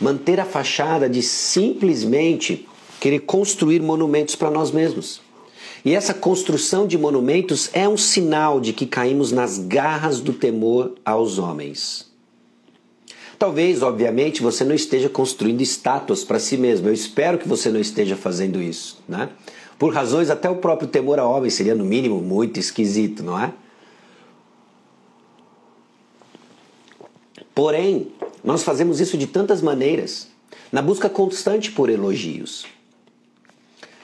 Manter 0.00 0.40
a 0.40 0.44
fachada 0.44 1.08
de 1.08 1.22
simplesmente 1.22 2.68
querer 3.00 3.20
construir 3.20 3.80
monumentos 3.80 4.36
para 4.36 4.50
nós 4.50 4.70
mesmos. 4.70 5.20
E 5.84 5.92
essa 5.94 6.14
construção 6.14 6.86
de 6.86 6.96
monumentos 6.96 7.68
é 7.72 7.88
um 7.88 7.96
sinal 7.96 8.60
de 8.60 8.72
que 8.72 8.86
caímos 8.86 9.32
nas 9.32 9.58
garras 9.58 10.20
do 10.20 10.32
temor 10.32 10.94
aos 11.04 11.38
homens. 11.38 12.11
Talvez, 13.42 13.82
obviamente, 13.82 14.40
você 14.40 14.62
não 14.62 14.72
esteja 14.72 15.08
construindo 15.08 15.62
estátuas 15.62 16.22
para 16.22 16.38
si 16.38 16.56
mesmo. 16.56 16.86
Eu 16.86 16.92
espero 16.92 17.36
que 17.36 17.48
você 17.48 17.70
não 17.70 17.80
esteja 17.80 18.14
fazendo 18.14 18.62
isso, 18.62 19.02
né? 19.08 19.30
Por 19.76 19.92
razões 19.92 20.30
até 20.30 20.48
o 20.48 20.54
próprio 20.54 20.88
temor 20.88 21.18
a 21.18 21.26
homem 21.26 21.50
seria 21.50 21.74
no 21.74 21.84
mínimo 21.84 22.20
muito 22.20 22.60
esquisito, 22.60 23.20
não 23.24 23.36
é? 23.36 23.52
Porém, 27.52 28.12
nós 28.44 28.62
fazemos 28.62 29.00
isso 29.00 29.18
de 29.18 29.26
tantas 29.26 29.60
maneiras, 29.60 30.28
na 30.70 30.80
busca 30.80 31.08
constante 31.08 31.72
por 31.72 31.90
elogios. 31.90 32.64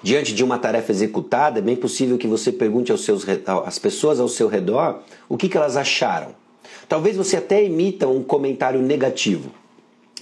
Diante 0.03 0.35
de 0.35 0.43
uma 0.43 0.59
tarefa 0.59 0.91
executada, 0.91 1.61
é 1.61 1.63
bem 1.63 1.77
possível 1.77 2.19
que 2.19 2.27
você 2.27 2.51
pergunte 2.51 2.91
aos 2.91 3.05
seus, 3.05 3.25
às 3.65 3.79
pessoas 3.79 4.19
ao 4.19 4.27
seu 4.27 4.49
redor 4.49 5.05
o 5.29 5.37
que, 5.37 5.49
que 5.49 5.57
elas 5.57 5.77
acharam. 5.77 6.35
Talvez 6.89 7.17
você 7.17 7.37
até 7.37 7.63
emita 7.63 8.09
um 8.09 8.23
comentário 8.23 8.81
negativo. 8.81 9.51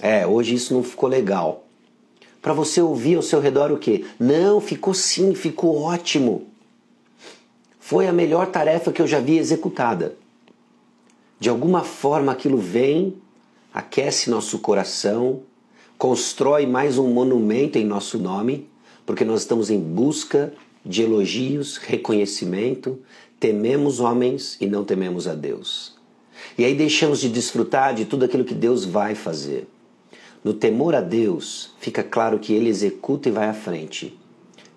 É, 0.01 0.27
hoje 0.27 0.55
isso 0.55 0.73
não 0.73 0.83
ficou 0.83 1.09
legal. 1.09 1.63
Para 2.41 2.53
você 2.53 2.81
ouvir 2.81 3.15
ao 3.15 3.21
seu 3.21 3.39
redor 3.39 3.71
o 3.71 3.77
quê? 3.77 4.05
Não, 4.19 4.59
ficou 4.59 4.93
sim, 4.93 5.33
ficou 5.33 5.81
ótimo. 5.81 6.47
Foi 7.79 8.07
a 8.07 8.13
melhor 8.13 8.47
tarefa 8.47 8.91
que 8.91 9.01
eu 9.01 9.07
já 9.07 9.19
vi 9.19 9.37
executada. 9.37 10.15
De 11.39 11.49
alguma 11.49 11.83
forma 11.83 12.31
aquilo 12.31 12.57
vem, 12.57 13.15
aquece 13.73 14.29
nosso 14.29 14.59
coração, 14.59 15.41
constrói 15.97 16.65
mais 16.65 16.97
um 16.97 17.07
monumento 17.07 17.77
em 17.77 17.85
nosso 17.85 18.17
nome 18.17 18.67
porque 19.07 19.23
nós 19.23 19.41
estamos 19.41 19.69
em 19.69 19.79
busca 19.79 20.53
de 20.85 21.01
elogios, 21.01 21.77
reconhecimento, 21.77 22.99
tememos 23.39 24.01
homens 24.01 24.57
e 24.59 24.67
não 24.67 24.83
tememos 24.83 25.29
a 25.29 25.33
Deus. 25.33 25.96
E 26.57 26.65
aí 26.65 26.73
deixamos 26.75 27.19
de 27.19 27.29
desfrutar 27.29 27.93
de 27.93 28.05
tudo 28.05 28.25
aquilo 28.25 28.45
que 28.45 28.53
Deus 28.53 28.85
vai 28.85 29.15
fazer. 29.15 29.67
No 30.43 30.53
temor 30.53 30.95
a 30.95 31.01
Deus, 31.01 31.71
fica 31.79 32.03
claro 32.03 32.39
que 32.39 32.53
Ele 32.53 32.69
executa 32.69 33.29
e 33.29 33.31
vai 33.31 33.47
à 33.47 33.53
frente. 33.53 34.17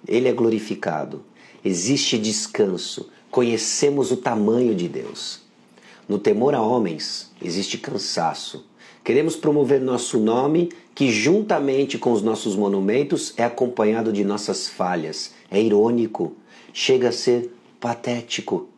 Ele 0.06 0.28
é 0.28 0.32
glorificado. 0.32 1.22
Existe 1.64 2.18
descanso. 2.18 3.08
Conhecemos 3.30 4.10
o 4.10 4.16
tamanho 4.16 4.74
de 4.74 4.88
Deus. 4.88 5.40
No 6.08 6.18
temor 6.18 6.54
a 6.54 6.62
homens, 6.62 7.30
existe 7.40 7.78
cansaço. 7.78 8.66
Queremos 9.04 9.36
promover 9.36 9.80
nosso 9.80 10.18
nome, 10.18 10.70
que 10.94 11.10
juntamente 11.10 11.98
com 11.98 12.12
os 12.12 12.22
nossos 12.22 12.56
monumentos 12.56 13.32
é 13.36 13.44
acompanhado 13.44 14.12
de 14.12 14.24
nossas 14.24 14.68
falhas. 14.68 15.32
É 15.50 15.60
irônico, 15.60 16.34
chega 16.72 17.10
a 17.10 17.12
ser 17.12 17.54
patético. 17.78 18.68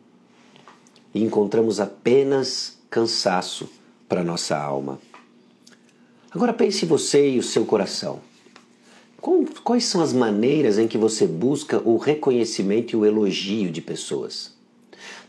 E 1.13 1.23
encontramos 1.23 1.79
apenas 1.79 2.77
cansaço 2.89 3.69
para 4.07 4.23
nossa 4.23 4.57
alma. 4.57 4.99
Agora 6.31 6.53
pense 6.53 6.85
você 6.85 7.31
e 7.31 7.39
o 7.39 7.43
seu 7.43 7.65
coração. 7.65 8.19
Quais 9.63 9.85
são 9.85 10.01
as 10.01 10.11
maneiras 10.11 10.77
em 10.77 10.87
que 10.87 10.97
você 10.97 11.25
busca 11.25 11.81
o 11.87 11.95
reconhecimento 11.97 12.93
e 12.93 12.95
o 12.95 13.05
elogio 13.05 13.71
de 13.71 13.81
pessoas? 13.81 14.51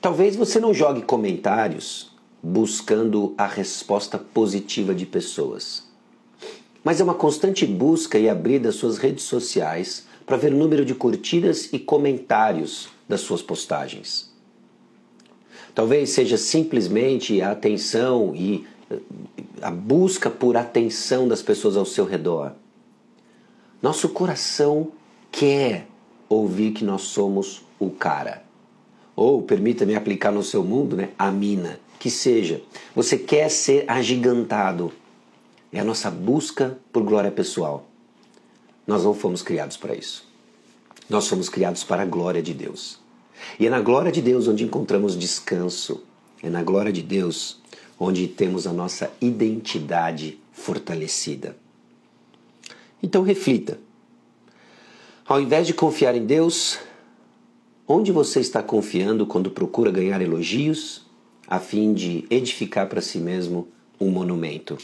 Talvez 0.01 0.35
você 0.35 0.59
não 0.59 0.75
jogue 0.75 1.03
comentários 1.03 2.13
buscando 2.43 3.33
a 3.39 3.47
resposta 3.47 4.19
positiva 4.19 4.95
de 4.95 5.07
pessoas. 5.07 5.85
Mas 6.83 7.01
é 7.01 7.05
uma 7.05 7.15
constante 7.15 7.65
busca 7.65 8.19
e 8.19 8.29
abrir 8.29 8.59
das 8.59 8.75
suas 8.75 8.99
redes 8.99 9.25
sociais 9.25 10.05
para 10.27 10.37
ver 10.37 10.53
o 10.53 10.57
número 10.57 10.85
de 10.85 10.95
curtidas 10.95 11.71
e 11.73 11.79
comentários 11.79 12.89
das 13.09 13.21
suas 13.21 13.41
postagens. 13.41 14.34
Talvez 15.75 16.11
seja 16.11 16.37
simplesmente 16.37 17.43
a 17.43 17.51
atenção 17.51 18.35
e 18.35 18.67
eh, 18.91 18.99
a 19.61 19.71
busca 19.71 20.31
por 20.31 20.57
atenção 20.57 21.27
das 21.27 21.43
pessoas 21.43 21.77
ao 21.77 21.85
seu 21.85 22.05
redor. 22.05 22.53
Nosso 23.83 24.09
coração 24.11 24.93
quer 25.33 25.87
ouvir 26.29 26.73
que 26.73 26.85
nós 26.85 27.03
somos 27.03 27.63
o 27.79 27.91
cara. 27.91 28.45
Ou, 29.17 29.43
permita-me 29.43 29.95
aplicar 29.95 30.33
no 30.33 30.43
seu 30.43 30.65
mundo, 30.65 30.97
né, 30.97 31.11
a 31.19 31.31
mina 31.31 31.79
que 31.99 32.11
seja. 32.11 32.63
Você 32.95 33.19
quer 33.19 33.49
ser 33.49 33.85
agigantado. 33.89 34.93
É 35.73 35.81
a 35.81 35.85
nossa 35.85 36.11
busca 36.11 36.79
por 36.93 37.03
glória 37.03 37.31
pessoal. 37.31 37.87
Nós 38.87 39.05
não 39.05 39.15
fomos 39.15 39.43
criados 39.43 39.77
para 39.77 39.95
isso. 39.95 40.27
Nós 41.09 41.27
fomos 41.27 41.49
criados 41.49 41.83
para 41.83 42.03
a 42.03 42.07
glória 42.07 42.43
de 42.43 42.55
Deus. 42.55 43.04
E 43.59 43.67
é 43.67 43.71
na 43.71 43.81
glória 43.81 44.11
de 44.11 44.21
Deus 44.21 44.49
onde 44.49 44.65
encontramos 44.65 45.19
descanso. 45.19 46.03
É 46.43 46.51
na 46.51 46.63
glória 46.63 46.93
de 46.93 47.03
Deus 47.03 47.61
onde 47.99 48.27
temos 48.27 48.67
a 48.67 48.73
nossa 48.73 49.13
identidade 49.21 50.39
fortalecida. 50.53 51.57
Então 53.03 53.23
reflita. 53.23 53.79
Ao 55.27 55.41
invés 55.41 55.67
de 55.67 55.75
confiar 55.75 56.15
em 56.15 56.27
Deus, 56.27 56.79
onde 57.87 58.13
você 58.13 58.41
está 58.41 58.63
confiando 58.63 59.27
quando 59.27 59.51
procura 59.51 59.91
ganhar 59.91 60.21
elogios 60.21 61.05
a 61.47 61.59
fim 61.59 61.93
de 61.93 62.25
edificar 62.31 62.89
para 62.89 63.01
si 63.01 63.19
mesmo 63.19 63.69
um 64.01 64.11
monumento. 64.11 64.77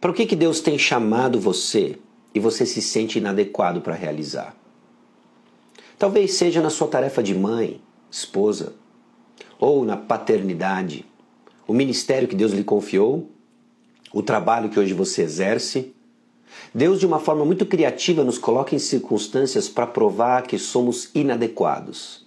Para 0.00 0.10
o 0.10 0.14
que, 0.14 0.26
que 0.26 0.36
Deus 0.36 0.60
tem 0.60 0.78
chamado 0.78 1.40
você 1.40 1.98
e 2.34 2.40
você 2.40 2.66
se 2.66 2.82
sente 2.82 3.18
inadequado 3.18 3.80
para 3.80 3.94
realizar? 3.94 4.56
Talvez 6.02 6.34
seja 6.34 6.60
na 6.60 6.68
sua 6.68 6.88
tarefa 6.88 7.22
de 7.22 7.32
mãe, 7.32 7.80
esposa, 8.10 8.72
ou 9.56 9.84
na 9.84 9.96
paternidade, 9.96 11.06
o 11.64 11.72
ministério 11.72 12.26
que 12.26 12.34
Deus 12.34 12.50
lhe 12.50 12.64
confiou, 12.64 13.30
o 14.12 14.20
trabalho 14.20 14.68
que 14.68 14.80
hoje 14.80 14.94
você 14.94 15.22
exerce. 15.22 15.94
Deus, 16.74 16.98
de 16.98 17.06
uma 17.06 17.20
forma 17.20 17.44
muito 17.44 17.64
criativa, 17.64 18.24
nos 18.24 18.36
coloca 18.36 18.74
em 18.74 18.80
circunstâncias 18.80 19.68
para 19.68 19.86
provar 19.86 20.42
que 20.42 20.58
somos 20.58 21.08
inadequados 21.14 22.26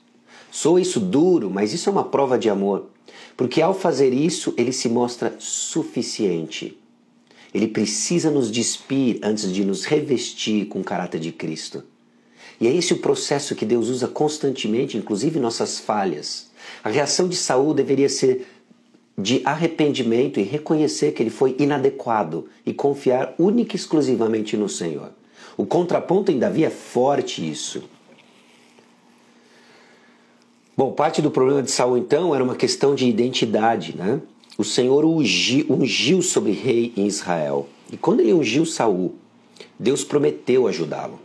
Soa 0.49 0.79
isso 0.79 1.01
duro, 1.01 1.49
mas 1.49 1.73
isso 1.73 1.89
é 1.89 1.91
uma 1.91 2.05
prova 2.05 2.39
de 2.39 2.49
amor, 2.49 2.85
porque 3.35 3.61
ao 3.61 3.73
fazer 3.73 4.13
isso 4.13 4.53
ele 4.55 4.71
se 4.71 4.87
mostra 4.87 5.35
suficiente. 5.37 6.77
Ele 7.53 7.67
precisa 7.67 8.31
nos 8.31 8.49
despir 8.49 9.19
antes 9.21 9.51
de 9.51 9.65
nos 9.65 9.83
revestir 9.83 10.67
com 10.67 10.79
o 10.79 10.83
caráter 10.83 11.19
de 11.19 11.33
Cristo. 11.33 11.83
E 12.59 12.67
é 12.67 12.73
esse 12.73 12.93
o 12.93 12.97
processo 12.97 13.55
que 13.55 13.65
Deus 13.65 13.89
usa 13.89 14.07
constantemente, 14.07 14.97
inclusive 14.97 15.39
nossas 15.39 15.79
falhas. 15.79 16.49
A 16.83 16.89
reação 16.89 17.27
de 17.27 17.35
Saul 17.35 17.73
deveria 17.73 18.09
ser 18.09 18.47
de 19.17 19.41
arrependimento 19.45 20.39
e 20.39 20.43
reconhecer 20.43 21.13
que 21.13 21.23
ele 21.23 21.29
foi 21.29 21.55
inadequado 21.57 22.47
e 22.65 22.73
confiar 22.73 23.33
única 23.37 23.75
e 23.75 23.79
exclusivamente 23.79 24.57
no 24.57 24.67
Senhor. 24.67 25.11
O 25.57 25.65
contraponto 25.65 26.31
em 26.31 26.39
Davi 26.39 26.65
é 26.65 26.69
forte 26.69 27.49
isso. 27.49 27.83
Bom, 30.75 30.91
parte 30.91 31.21
do 31.21 31.31
problema 31.31 31.63
de 31.63 31.71
Saul 31.71 31.97
então 31.97 32.35
era 32.35 32.43
uma 32.43 32.55
questão 32.55 32.93
de 32.93 33.07
identidade, 33.07 33.95
né? 33.95 34.19
O 34.57 34.63
Senhor 34.63 35.05
ungiu, 35.05 35.65
ungiu 35.69 36.21
sobre 36.21 36.51
rei 36.51 36.93
em 36.97 37.07
Israel. 37.07 37.69
E 37.91 37.95
quando 37.95 38.19
ele 38.19 38.33
ungiu 38.33 38.65
Saul, 38.65 39.15
Deus 39.79 40.03
prometeu 40.03 40.67
ajudá-lo. 40.67 41.24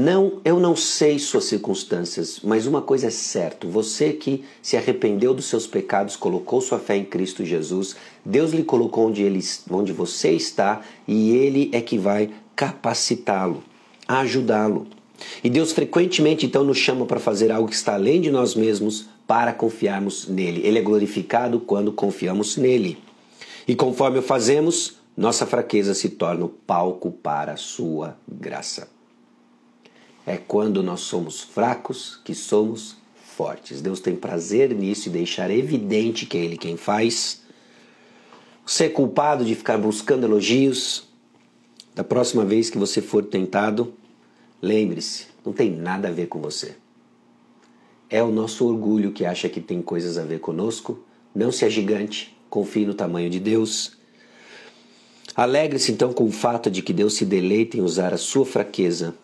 Não, 0.00 0.34
eu 0.44 0.60
não 0.60 0.76
sei 0.76 1.18
suas 1.18 1.46
circunstâncias, 1.46 2.38
mas 2.44 2.68
uma 2.68 2.80
coisa 2.80 3.08
é 3.08 3.10
certa: 3.10 3.66
você 3.66 4.12
que 4.12 4.44
se 4.62 4.76
arrependeu 4.76 5.34
dos 5.34 5.46
seus 5.46 5.66
pecados, 5.66 6.14
colocou 6.14 6.60
sua 6.60 6.78
fé 6.78 6.96
em 6.96 7.04
Cristo 7.04 7.44
Jesus, 7.44 7.96
Deus 8.24 8.52
lhe 8.52 8.62
colocou 8.62 9.08
onde, 9.08 9.24
ele, 9.24 9.40
onde 9.68 9.92
você 9.92 10.30
está 10.30 10.82
e 11.06 11.32
Ele 11.32 11.68
é 11.72 11.80
que 11.80 11.98
vai 11.98 12.30
capacitá-lo, 12.54 13.60
ajudá-lo. 14.06 14.86
E 15.42 15.50
Deus 15.50 15.72
frequentemente 15.72 16.46
então 16.46 16.62
nos 16.62 16.78
chama 16.78 17.04
para 17.04 17.18
fazer 17.18 17.50
algo 17.50 17.68
que 17.68 17.74
está 17.74 17.94
além 17.94 18.20
de 18.20 18.30
nós 18.30 18.54
mesmos 18.54 19.08
para 19.26 19.52
confiarmos 19.52 20.28
nele. 20.28 20.64
Ele 20.64 20.78
é 20.78 20.82
glorificado 20.82 21.58
quando 21.58 21.90
confiamos 21.90 22.56
nele. 22.56 22.98
E 23.66 23.74
conforme 23.74 24.20
o 24.20 24.22
fazemos, 24.22 24.98
nossa 25.16 25.44
fraqueza 25.44 25.92
se 25.92 26.10
torna 26.10 26.44
o 26.44 26.48
palco 26.48 27.10
para 27.10 27.54
a 27.54 27.56
sua 27.56 28.16
graça. 28.28 28.96
É 30.28 30.36
quando 30.36 30.82
nós 30.82 31.00
somos 31.00 31.40
fracos 31.40 32.20
que 32.24 32.34
somos 32.34 32.96
fortes. 33.36 33.80
Deus 33.80 33.98
tem 33.98 34.14
prazer 34.14 34.74
nisso 34.74 35.08
e 35.08 35.12
deixar 35.12 35.50
evidente 35.50 36.26
que 36.26 36.36
é 36.36 36.44
Ele 36.44 36.56
quem 36.56 36.76
faz. 36.76 37.42
É 38.80 38.88
culpado 38.88 39.44
de 39.44 39.54
ficar 39.54 39.78
buscando 39.78 40.24
elogios. 40.24 41.08
Da 41.94 42.04
próxima 42.04 42.44
vez 42.44 42.68
que 42.68 42.78
você 42.78 43.00
for 43.00 43.24
tentado, 43.24 43.94
Lembre-se, 44.60 45.26
não 45.44 45.52
tem 45.52 45.70
nada 45.70 46.08
a 46.08 46.10
ver 46.10 46.26
com 46.26 46.40
você. 46.40 46.74
É 48.10 48.22
o 48.22 48.32
nosso 48.32 48.66
orgulho 48.66 49.12
que 49.12 49.24
acha 49.24 49.48
que 49.48 49.60
tem 49.60 49.80
coisas 49.80 50.18
a 50.18 50.24
ver 50.24 50.40
conosco. 50.40 51.04
Não 51.32 51.52
se 51.52 51.64
agigante, 51.64 52.36
confie 52.50 52.84
no 52.84 52.94
tamanho 52.94 53.30
de 53.30 53.38
Deus. 53.38 53.96
Alegre-se 55.36 55.92
então 55.92 56.12
com 56.12 56.24
o 56.24 56.32
fato 56.32 56.68
de 56.68 56.82
que 56.82 56.92
Deus 56.92 57.14
se 57.14 57.24
deleita 57.24 57.76
em 57.76 57.80
usar 57.80 58.12
a 58.12 58.16
sua 58.16 58.44
fraqueza 58.44 59.14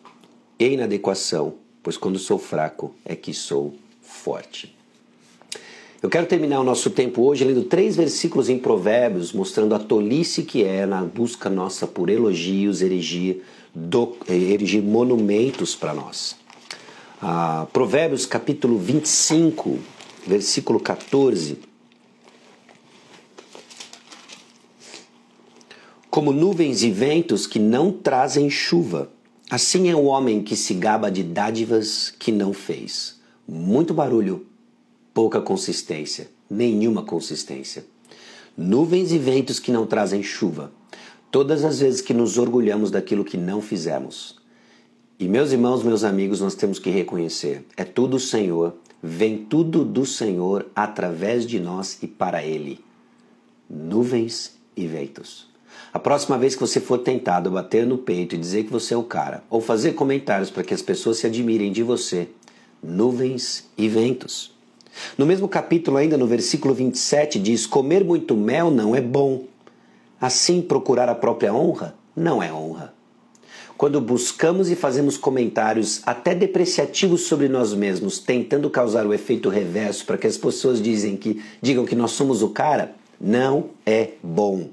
e 0.58 0.68
inadequação, 0.68 1.54
pois 1.82 1.96
quando 1.96 2.18
sou 2.18 2.38
fraco 2.38 2.94
é 3.04 3.14
que 3.14 3.32
sou 3.34 3.74
forte. 4.00 4.74
Eu 6.02 6.10
quero 6.10 6.26
terminar 6.26 6.60
o 6.60 6.64
nosso 6.64 6.90
tempo 6.90 7.22
hoje 7.22 7.44
lendo 7.44 7.62
três 7.62 7.96
versículos 7.96 8.50
em 8.50 8.58
Provérbios, 8.58 9.32
mostrando 9.32 9.74
a 9.74 9.78
tolice 9.78 10.42
que 10.42 10.62
é 10.62 10.84
na 10.84 11.02
busca 11.02 11.48
nossa 11.48 11.86
por 11.86 12.10
elogios, 12.10 12.82
heregia, 12.82 13.40
do, 13.74 14.14
erigir 14.28 14.82
monumentos 14.82 15.74
para 15.74 15.94
nós. 15.94 16.36
Ah, 17.22 17.66
Provérbios 17.72 18.26
capítulo 18.26 18.78
25, 18.78 19.78
versículo 20.26 20.78
14. 20.78 21.58
Como 26.10 26.32
nuvens 26.32 26.82
e 26.82 26.90
ventos 26.90 27.46
que 27.46 27.58
não 27.58 27.90
trazem 27.90 28.50
chuva, 28.50 29.10
assim 29.54 29.88
é 29.88 29.94
o 29.94 30.04
homem 30.04 30.42
que 30.42 30.56
se 30.56 30.74
gaba 30.74 31.10
de 31.10 31.22
dádivas 31.22 32.12
que 32.18 32.32
não 32.32 32.52
fez. 32.52 33.20
Muito 33.46 33.94
barulho, 33.94 34.46
pouca 35.12 35.40
consistência, 35.40 36.28
nenhuma 36.50 37.04
consistência. 37.04 37.86
Nuvens 38.56 39.12
e 39.12 39.18
ventos 39.18 39.60
que 39.60 39.70
não 39.70 39.86
trazem 39.86 40.22
chuva 40.24 40.72
todas 41.30 41.64
as 41.64 41.78
vezes 41.78 42.00
que 42.00 42.12
nos 42.12 42.36
orgulhamos 42.36 42.90
daquilo 42.90 43.24
que 43.24 43.36
não 43.36 43.60
fizemos. 43.60 44.40
E 45.20 45.28
meus 45.28 45.52
irmãos, 45.52 45.84
meus 45.84 46.02
amigos, 46.02 46.40
nós 46.40 46.56
temos 46.56 46.80
que 46.80 46.90
reconhecer: 46.90 47.64
é 47.76 47.84
tudo 47.84 48.16
o 48.16 48.20
Senhor, 48.20 48.74
vem 49.00 49.44
tudo 49.44 49.84
do 49.84 50.04
Senhor 50.04 50.66
através 50.74 51.46
de 51.46 51.60
nós 51.60 52.02
e 52.02 52.08
para 52.08 52.44
Ele. 52.44 52.80
Nuvens 53.70 54.56
e 54.76 54.86
ventos. 54.88 55.53
A 55.94 55.98
próxima 55.98 56.36
vez 56.36 56.54
que 56.54 56.60
você 56.60 56.80
for 56.80 56.98
tentado 56.98 57.50
bater 57.50 57.86
no 57.86 57.96
peito 57.96 58.34
e 58.34 58.38
dizer 58.38 58.64
que 58.64 58.72
você 58.72 58.92
é 58.92 58.96
o 58.96 59.02
cara, 59.02 59.42
ou 59.48 59.62
fazer 59.62 59.92
comentários 59.92 60.50
para 60.50 60.62
que 60.62 60.74
as 60.74 60.82
pessoas 60.82 61.16
se 61.16 61.26
admirem 61.26 61.72
de 61.72 61.82
você, 61.82 62.28
nuvens 62.82 63.70
e 63.78 63.88
ventos. 63.88 64.52
No 65.16 65.24
mesmo 65.24 65.48
capítulo, 65.48 65.96
ainda 65.96 66.18
no 66.18 66.26
versículo 66.26 66.74
27, 66.74 67.38
diz: 67.38 67.66
Comer 67.66 68.04
muito 68.04 68.36
mel 68.36 68.70
não 68.70 68.94
é 68.94 69.00
bom, 69.00 69.44
Assim, 70.24 70.62
procurar 70.62 71.06
a 71.10 71.14
própria 71.14 71.52
honra 71.52 71.94
não 72.16 72.42
é 72.42 72.50
honra. 72.50 72.94
Quando 73.76 74.00
buscamos 74.00 74.70
e 74.70 74.74
fazemos 74.74 75.18
comentários 75.18 76.00
até 76.06 76.34
depreciativos 76.34 77.26
sobre 77.26 77.46
nós 77.46 77.74
mesmos, 77.74 78.20
tentando 78.20 78.70
causar 78.70 79.06
o 79.06 79.12
efeito 79.12 79.50
reverso 79.50 80.06
para 80.06 80.16
que 80.16 80.26
as 80.26 80.38
pessoas 80.38 80.80
dizem 80.80 81.14
que, 81.14 81.42
digam 81.60 81.84
que 81.84 81.94
nós 81.94 82.12
somos 82.12 82.40
o 82.40 82.48
cara, 82.48 82.94
não 83.20 83.70
é 83.84 84.12
bom. 84.22 84.70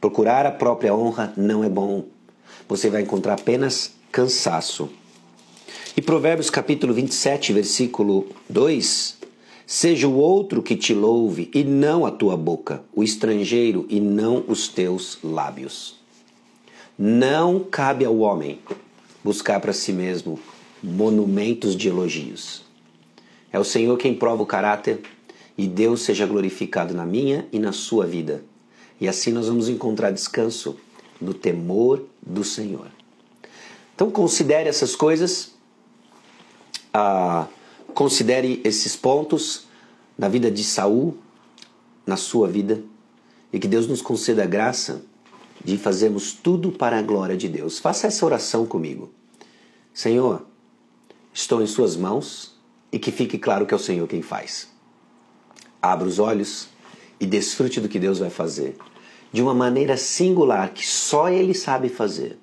Procurar 0.00 0.46
a 0.46 0.50
própria 0.50 0.94
honra 0.94 1.32
não 1.36 1.62
é 1.62 1.68
bom. 1.68 2.04
Você 2.68 2.88
vai 2.88 3.02
encontrar 3.02 3.34
apenas 3.34 3.92
cansaço. 4.10 4.88
E 5.96 6.00
Provérbios 6.00 6.50
capítulo 6.50 6.94
27, 6.94 7.52
versículo 7.52 8.26
2 8.48 9.18
Seja 9.66 10.08
o 10.08 10.16
outro 10.16 10.64
que 10.64 10.74
te 10.74 10.92
louve 10.92 11.48
e 11.54 11.62
não 11.62 12.04
a 12.04 12.10
tua 12.10 12.36
boca, 12.36 12.82
o 12.92 13.04
estrangeiro 13.04 13.86
e 13.88 14.00
não 14.00 14.44
os 14.48 14.66
teus 14.66 15.18
lábios. 15.22 15.94
Não 16.98 17.60
cabe 17.60 18.04
ao 18.04 18.18
homem 18.18 18.58
buscar 19.22 19.60
para 19.60 19.72
si 19.72 19.92
mesmo 19.92 20.40
monumentos 20.82 21.76
de 21.76 21.88
elogios. 21.88 22.64
É 23.52 23.60
o 23.60 23.64
Senhor 23.64 23.96
quem 23.96 24.12
prova 24.12 24.42
o 24.42 24.46
caráter 24.46 25.02
e 25.56 25.68
Deus 25.68 26.02
seja 26.02 26.26
glorificado 26.26 26.92
na 26.92 27.06
minha 27.06 27.46
e 27.52 27.58
na 27.60 27.70
sua 27.70 28.06
vida. 28.06 28.42
E 29.00 29.08
assim 29.08 29.32
nós 29.32 29.48
vamos 29.48 29.68
encontrar 29.68 30.10
descanso 30.10 30.76
no 31.20 31.32
temor 31.32 32.04
do 32.20 32.44
Senhor. 32.44 32.88
Então 33.94 34.10
considere 34.10 34.68
essas 34.68 34.94
coisas. 34.94 35.52
Ah, 36.92 37.46
Considere 37.94 38.60
esses 38.64 38.96
pontos 38.96 39.66
na 40.16 40.28
vida 40.28 40.50
de 40.50 40.62
Saul, 40.64 41.18
na 42.06 42.16
sua 42.16 42.48
vida, 42.48 42.82
e 43.52 43.58
que 43.58 43.68
Deus 43.68 43.86
nos 43.86 44.00
conceda 44.00 44.44
a 44.44 44.46
graça 44.46 45.02
de 45.62 45.76
fazermos 45.76 46.32
tudo 46.32 46.72
para 46.72 46.98
a 46.98 47.02
glória 47.02 47.36
de 47.36 47.48
Deus. 47.48 47.78
Faça 47.78 48.06
essa 48.06 48.24
oração 48.24 48.64
comigo. 48.64 49.10
Senhor, 49.92 50.46
estou 51.32 51.60
em 51.60 51.66
Suas 51.66 51.96
mãos 51.96 52.54
e 52.92 52.98
que 52.98 53.10
fique 53.10 53.38
claro 53.38 53.66
que 53.66 53.74
é 53.74 53.76
o 53.76 53.80
Senhor 53.80 54.06
quem 54.06 54.22
faz. 54.22 54.68
Abra 55.82 56.06
os 56.06 56.18
olhos 56.18 56.68
e 57.18 57.26
desfrute 57.26 57.80
do 57.80 57.88
que 57.88 57.98
Deus 57.98 58.18
vai 58.18 58.30
fazer 58.30 58.76
de 59.32 59.42
uma 59.42 59.54
maneira 59.54 59.96
singular 59.96 60.72
que 60.72 60.86
só 60.86 61.28
Ele 61.28 61.54
sabe 61.54 61.88
fazer. 61.88 62.38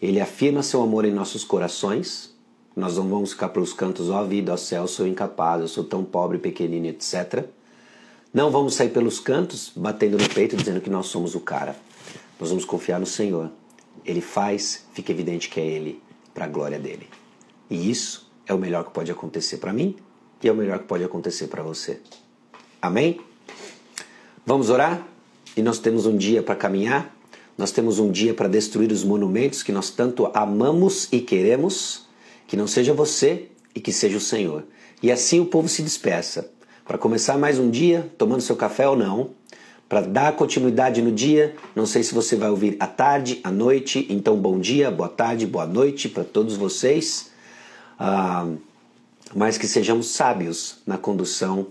Ele 0.00 0.20
afirma 0.20 0.62
seu 0.62 0.82
amor 0.82 1.04
em 1.04 1.12
nossos 1.12 1.44
corações 1.44 2.32
nós 2.74 2.96
não 2.96 3.06
vamos 3.08 3.32
ficar 3.32 3.50
pelos 3.50 3.72
cantos, 3.72 4.08
ó 4.08 4.22
oh, 4.22 4.26
vida, 4.26 4.50
ó 4.50 4.54
oh, 4.54 4.58
céu, 4.58 4.86
sou 4.86 5.06
incapaz, 5.06 5.60
eu 5.60 5.68
sou 5.68 5.84
tão 5.84 6.02
pobre, 6.02 6.38
pequenino, 6.38 6.86
etc. 6.86 7.44
Não 8.32 8.50
vamos 8.50 8.74
sair 8.74 8.88
pelos 8.88 9.20
cantos 9.20 9.72
batendo 9.76 10.16
no 10.16 10.28
peito 10.28 10.56
dizendo 10.56 10.80
que 10.80 10.88
nós 10.88 11.06
somos 11.06 11.34
o 11.34 11.40
cara. 11.40 11.76
Nós 12.40 12.48
vamos 12.48 12.64
confiar 12.64 12.98
no 12.98 13.04
Senhor. 13.04 13.50
Ele 14.04 14.22
faz, 14.22 14.86
fica 14.94 15.12
evidente 15.12 15.50
que 15.50 15.60
é 15.60 15.66
Ele, 15.66 16.02
para 16.32 16.46
a 16.46 16.48
glória 16.48 16.78
dele. 16.78 17.08
E 17.68 17.90
isso 17.90 18.30
é 18.46 18.54
o 18.54 18.58
melhor 18.58 18.84
que 18.84 18.90
pode 18.90 19.12
acontecer 19.12 19.58
para 19.58 19.72
mim 19.72 19.96
e 20.42 20.48
é 20.48 20.52
o 20.52 20.56
melhor 20.56 20.78
que 20.78 20.86
pode 20.86 21.04
acontecer 21.04 21.48
para 21.48 21.62
você. 21.62 22.00
Amém? 22.80 23.20
Vamos 24.46 24.70
orar? 24.70 25.06
E 25.56 25.62
nós 25.62 25.78
temos 25.78 26.06
um 26.06 26.16
dia 26.16 26.42
para 26.42 26.56
caminhar, 26.56 27.14
nós 27.56 27.70
temos 27.70 27.98
um 27.98 28.10
dia 28.10 28.32
para 28.32 28.48
destruir 28.48 28.90
os 28.90 29.04
monumentos 29.04 29.62
que 29.62 29.72
nós 29.72 29.90
tanto 29.90 30.30
amamos 30.34 31.08
e 31.12 31.20
queremos 31.20 32.06
que 32.46 32.56
não 32.56 32.66
seja 32.66 32.92
você 32.92 33.48
e 33.74 33.80
que 33.80 33.92
seja 33.92 34.16
o 34.16 34.20
Senhor. 34.20 34.64
E 35.02 35.10
assim 35.10 35.40
o 35.40 35.46
povo 35.46 35.68
se 35.68 35.82
despeça. 35.82 36.50
Para 36.84 36.98
começar 36.98 37.38
mais 37.38 37.58
um 37.58 37.70
dia, 37.70 38.10
tomando 38.18 38.40
seu 38.40 38.56
café 38.56 38.88
ou 38.88 38.96
não, 38.96 39.30
para 39.88 40.00
dar 40.00 40.34
continuidade 40.36 41.02
no 41.02 41.12
dia, 41.12 41.54
não 41.76 41.84
sei 41.84 42.02
se 42.02 42.14
você 42.14 42.34
vai 42.34 42.50
ouvir 42.50 42.76
à 42.80 42.86
tarde, 42.86 43.40
à 43.44 43.50
noite, 43.50 44.06
então 44.08 44.36
bom 44.36 44.58
dia, 44.58 44.90
boa 44.90 45.08
tarde, 45.08 45.46
boa 45.46 45.66
noite 45.66 46.08
para 46.08 46.24
todos 46.24 46.56
vocês. 46.56 47.30
Ah, 47.98 48.48
mas 49.34 49.58
que 49.58 49.66
sejamos 49.66 50.08
sábios 50.08 50.78
na 50.86 50.96
condução 50.96 51.66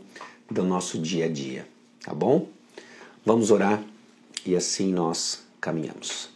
do 0.50 0.64
nosso 0.64 1.00
dia 1.00 1.26
a 1.26 1.30
dia, 1.30 1.68
tá 2.04 2.14
bom? 2.14 2.48
Vamos 3.24 3.52
orar 3.52 3.84
e 4.44 4.56
assim 4.56 4.92
nós 4.92 5.44
caminhamos. 5.60 6.30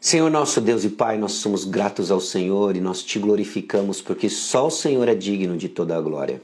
Senhor 0.00 0.30
nosso 0.30 0.60
Deus 0.60 0.84
e 0.84 0.90
Pai, 0.90 1.18
nós 1.18 1.32
somos 1.32 1.64
gratos 1.64 2.12
ao 2.12 2.20
Senhor 2.20 2.76
e 2.76 2.80
nós 2.80 3.02
te 3.02 3.18
glorificamos 3.18 4.00
porque 4.00 4.30
só 4.30 4.68
o 4.68 4.70
Senhor 4.70 5.08
é 5.08 5.16
digno 5.16 5.56
de 5.56 5.68
toda 5.68 5.96
a 5.96 6.00
glória. 6.00 6.40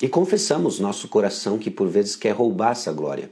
E 0.00 0.08
confessamos 0.08 0.80
nosso 0.80 1.08
coração 1.08 1.58
que 1.58 1.70
por 1.70 1.88
vezes 1.88 2.16
quer 2.16 2.30
roubar 2.30 2.72
essa 2.72 2.90
glória, 2.90 3.30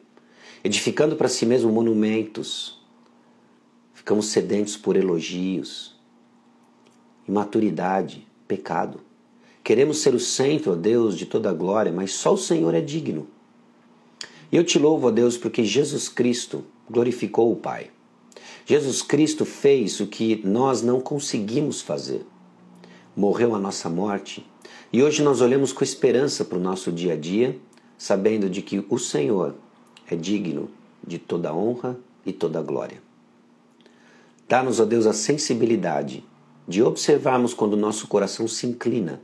edificando 0.63 1.17
para 1.17 1.29
si 1.29 1.47
mesmo 1.47 1.73
monumentos. 1.73 2.79
Ficamos 3.95 4.27
sedentos 4.27 4.77
por 4.77 4.97
elogios, 4.97 5.95
imaturidade, 7.27 8.27
pecado. 8.47 9.01
Queremos 9.65 9.99
ser 9.99 10.15
o 10.15 10.21
centro, 10.21 10.73
ó 10.73 10.75
Deus, 10.75 11.17
de 11.17 11.25
toda 11.25 11.49
a 11.49 11.55
glória, 11.55 11.91
mas 11.91 12.13
só 12.13 12.35
o 12.35 12.39
Senhor 12.39 12.75
é 12.75 12.83
digno. 12.83 13.27
Eu 14.57 14.65
te 14.65 14.79
louvo, 14.79 15.09
ó 15.09 15.11
Deus, 15.11 15.37
porque 15.37 15.63
Jesus 15.63 16.09
Cristo 16.09 16.65
glorificou 16.89 17.53
o 17.53 17.57
Pai. 17.57 17.91
Jesus 18.65 19.03
Cristo 19.03 19.45
fez 19.45 20.01
o 20.01 20.07
que 20.07 20.41
nós 20.47 20.81
não 20.81 20.99
conseguimos 20.99 21.83
fazer. 21.83 22.25
Morreu 23.15 23.55
a 23.55 23.59
nossa 23.59 23.91
morte 23.91 24.47
e 24.91 25.03
hoje 25.03 25.23
nós 25.23 25.43
olhamos 25.43 25.75
com 25.75 25.85
esperança 25.85 26.43
para 26.43 26.57
o 26.57 26.61
nosso 26.61 26.91
dia 26.91 27.13
a 27.13 27.17
dia, 27.17 27.59
sabendo 27.99 28.49
de 28.49 28.63
que 28.63 28.83
o 28.89 28.99
Senhor 28.99 29.55
é 30.11 30.17
digno 30.17 30.71
de 31.07 31.19
toda 31.19 31.55
honra 31.55 31.95
e 32.25 32.33
toda 32.33 32.63
glória. 32.63 33.03
Dá-nos, 34.49 34.81
ó 34.81 34.87
Deus, 34.87 35.05
a 35.05 35.13
sensibilidade 35.13 36.25
de 36.67 36.83
observarmos 36.83 37.53
quando 37.53 37.77
nosso 37.77 38.09
coração 38.09 38.49
se 38.49 38.67
inclina 38.67 39.21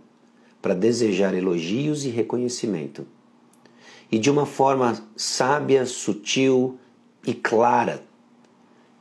para 0.61 0.75
desejar 0.75 1.33
elogios 1.33 2.05
e 2.05 2.11
reconhecimento. 2.11 3.07
E 4.12 4.18
de 4.18 4.31
uma 4.31 4.46
forma 4.46 5.03
sábia, 5.16 5.87
sutil 5.87 6.79
e 7.27 7.33
clara, 7.33 8.05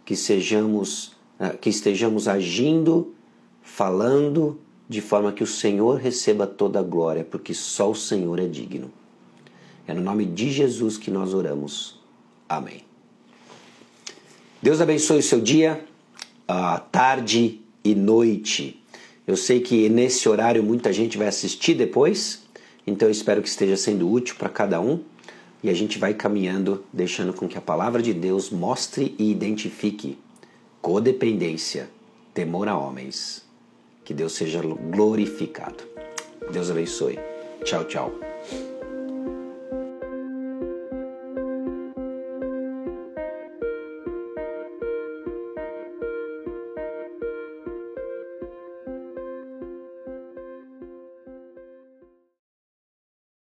que 0.06 0.16
sejamos 0.16 1.16
ah, 1.44 1.50
que 1.50 1.72
estejamos 1.72 2.28
agindo, 2.28 3.16
falando 3.64 4.60
de 4.88 5.02
forma 5.02 5.32
que 5.32 5.44
o 5.44 5.48
Senhor 5.48 5.98
receba 5.98 6.46
toda 6.46 6.80
a 6.80 6.84
glória, 6.84 7.24
porque 7.24 7.52
só 7.52 7.90
o 7.90 7.96
Senhor 7.96 8.40
é 8.40 8.46
digno. 8.46 8.92
É 9.88 9.94
no 9.96 10.02
nome 10.02 10.24
de 10.24 10.52
Jesus 10.52 11.00
que 11.00 11.10
nós 11.10 11.34
oramos. 11.34 12.00
Amém. 12.48 12.84
Deus 14.62 14.80
abençoe 14.80 15.18
o 15.18 15.24
seu 15.24 15.42
dia, 15.42 15.84
a 16.48 16.78
tarde 16.78 17.60
e 17.84 17.96
noite. 17.96 18.80
Eu 19.26 19.36
sei 19.36 19.62
que 19.62 19.90
nesse 19.90 20.30
horário 20.30 20.62
muita 20.62 20.94
gente 20.94 21.18
vai 21.18 21.28
assistir 21.28 21.74
depois, 21.74 22.41
então 22.86 23.08
eu 23.08 23.12
espero 23.12 23.42
que 23.42 23.48
esteja 23.48 23.78
sendo 23.78 24.10
útil 24.10 24.36
para 24.38 24.50
cada 24.50 24.80
um 24.80 25.04
e 25.64 25.70
a 25.70 25.74
gente 25.74 26.00
vai 26.00 26.14
caminhando, 26.14 26.84
deixando 26.92 27.34
com 27.34 27.48
que 27.48 27.58
a 27.58 27.62
palavra 27.62 28.02
de 28.02 28.14
Deus 28.14 28.50
mostre 28.50 29.16
e 29.20 29.30
identifique 29.30 30.18
codependência, 30.82 31.90
temor 32.34 32.68
a 32.68 32.78
homens. 32.78 33.46
Que 34.04 34.14
Deus 34.14 34.34
seja 34.34 34.62
glorificado. 34.62 35.84
Deus 36.52 36.72
abençoe. 36.72 37.20
Tchau, 37.64 37.84
tchau. 37.86 38.31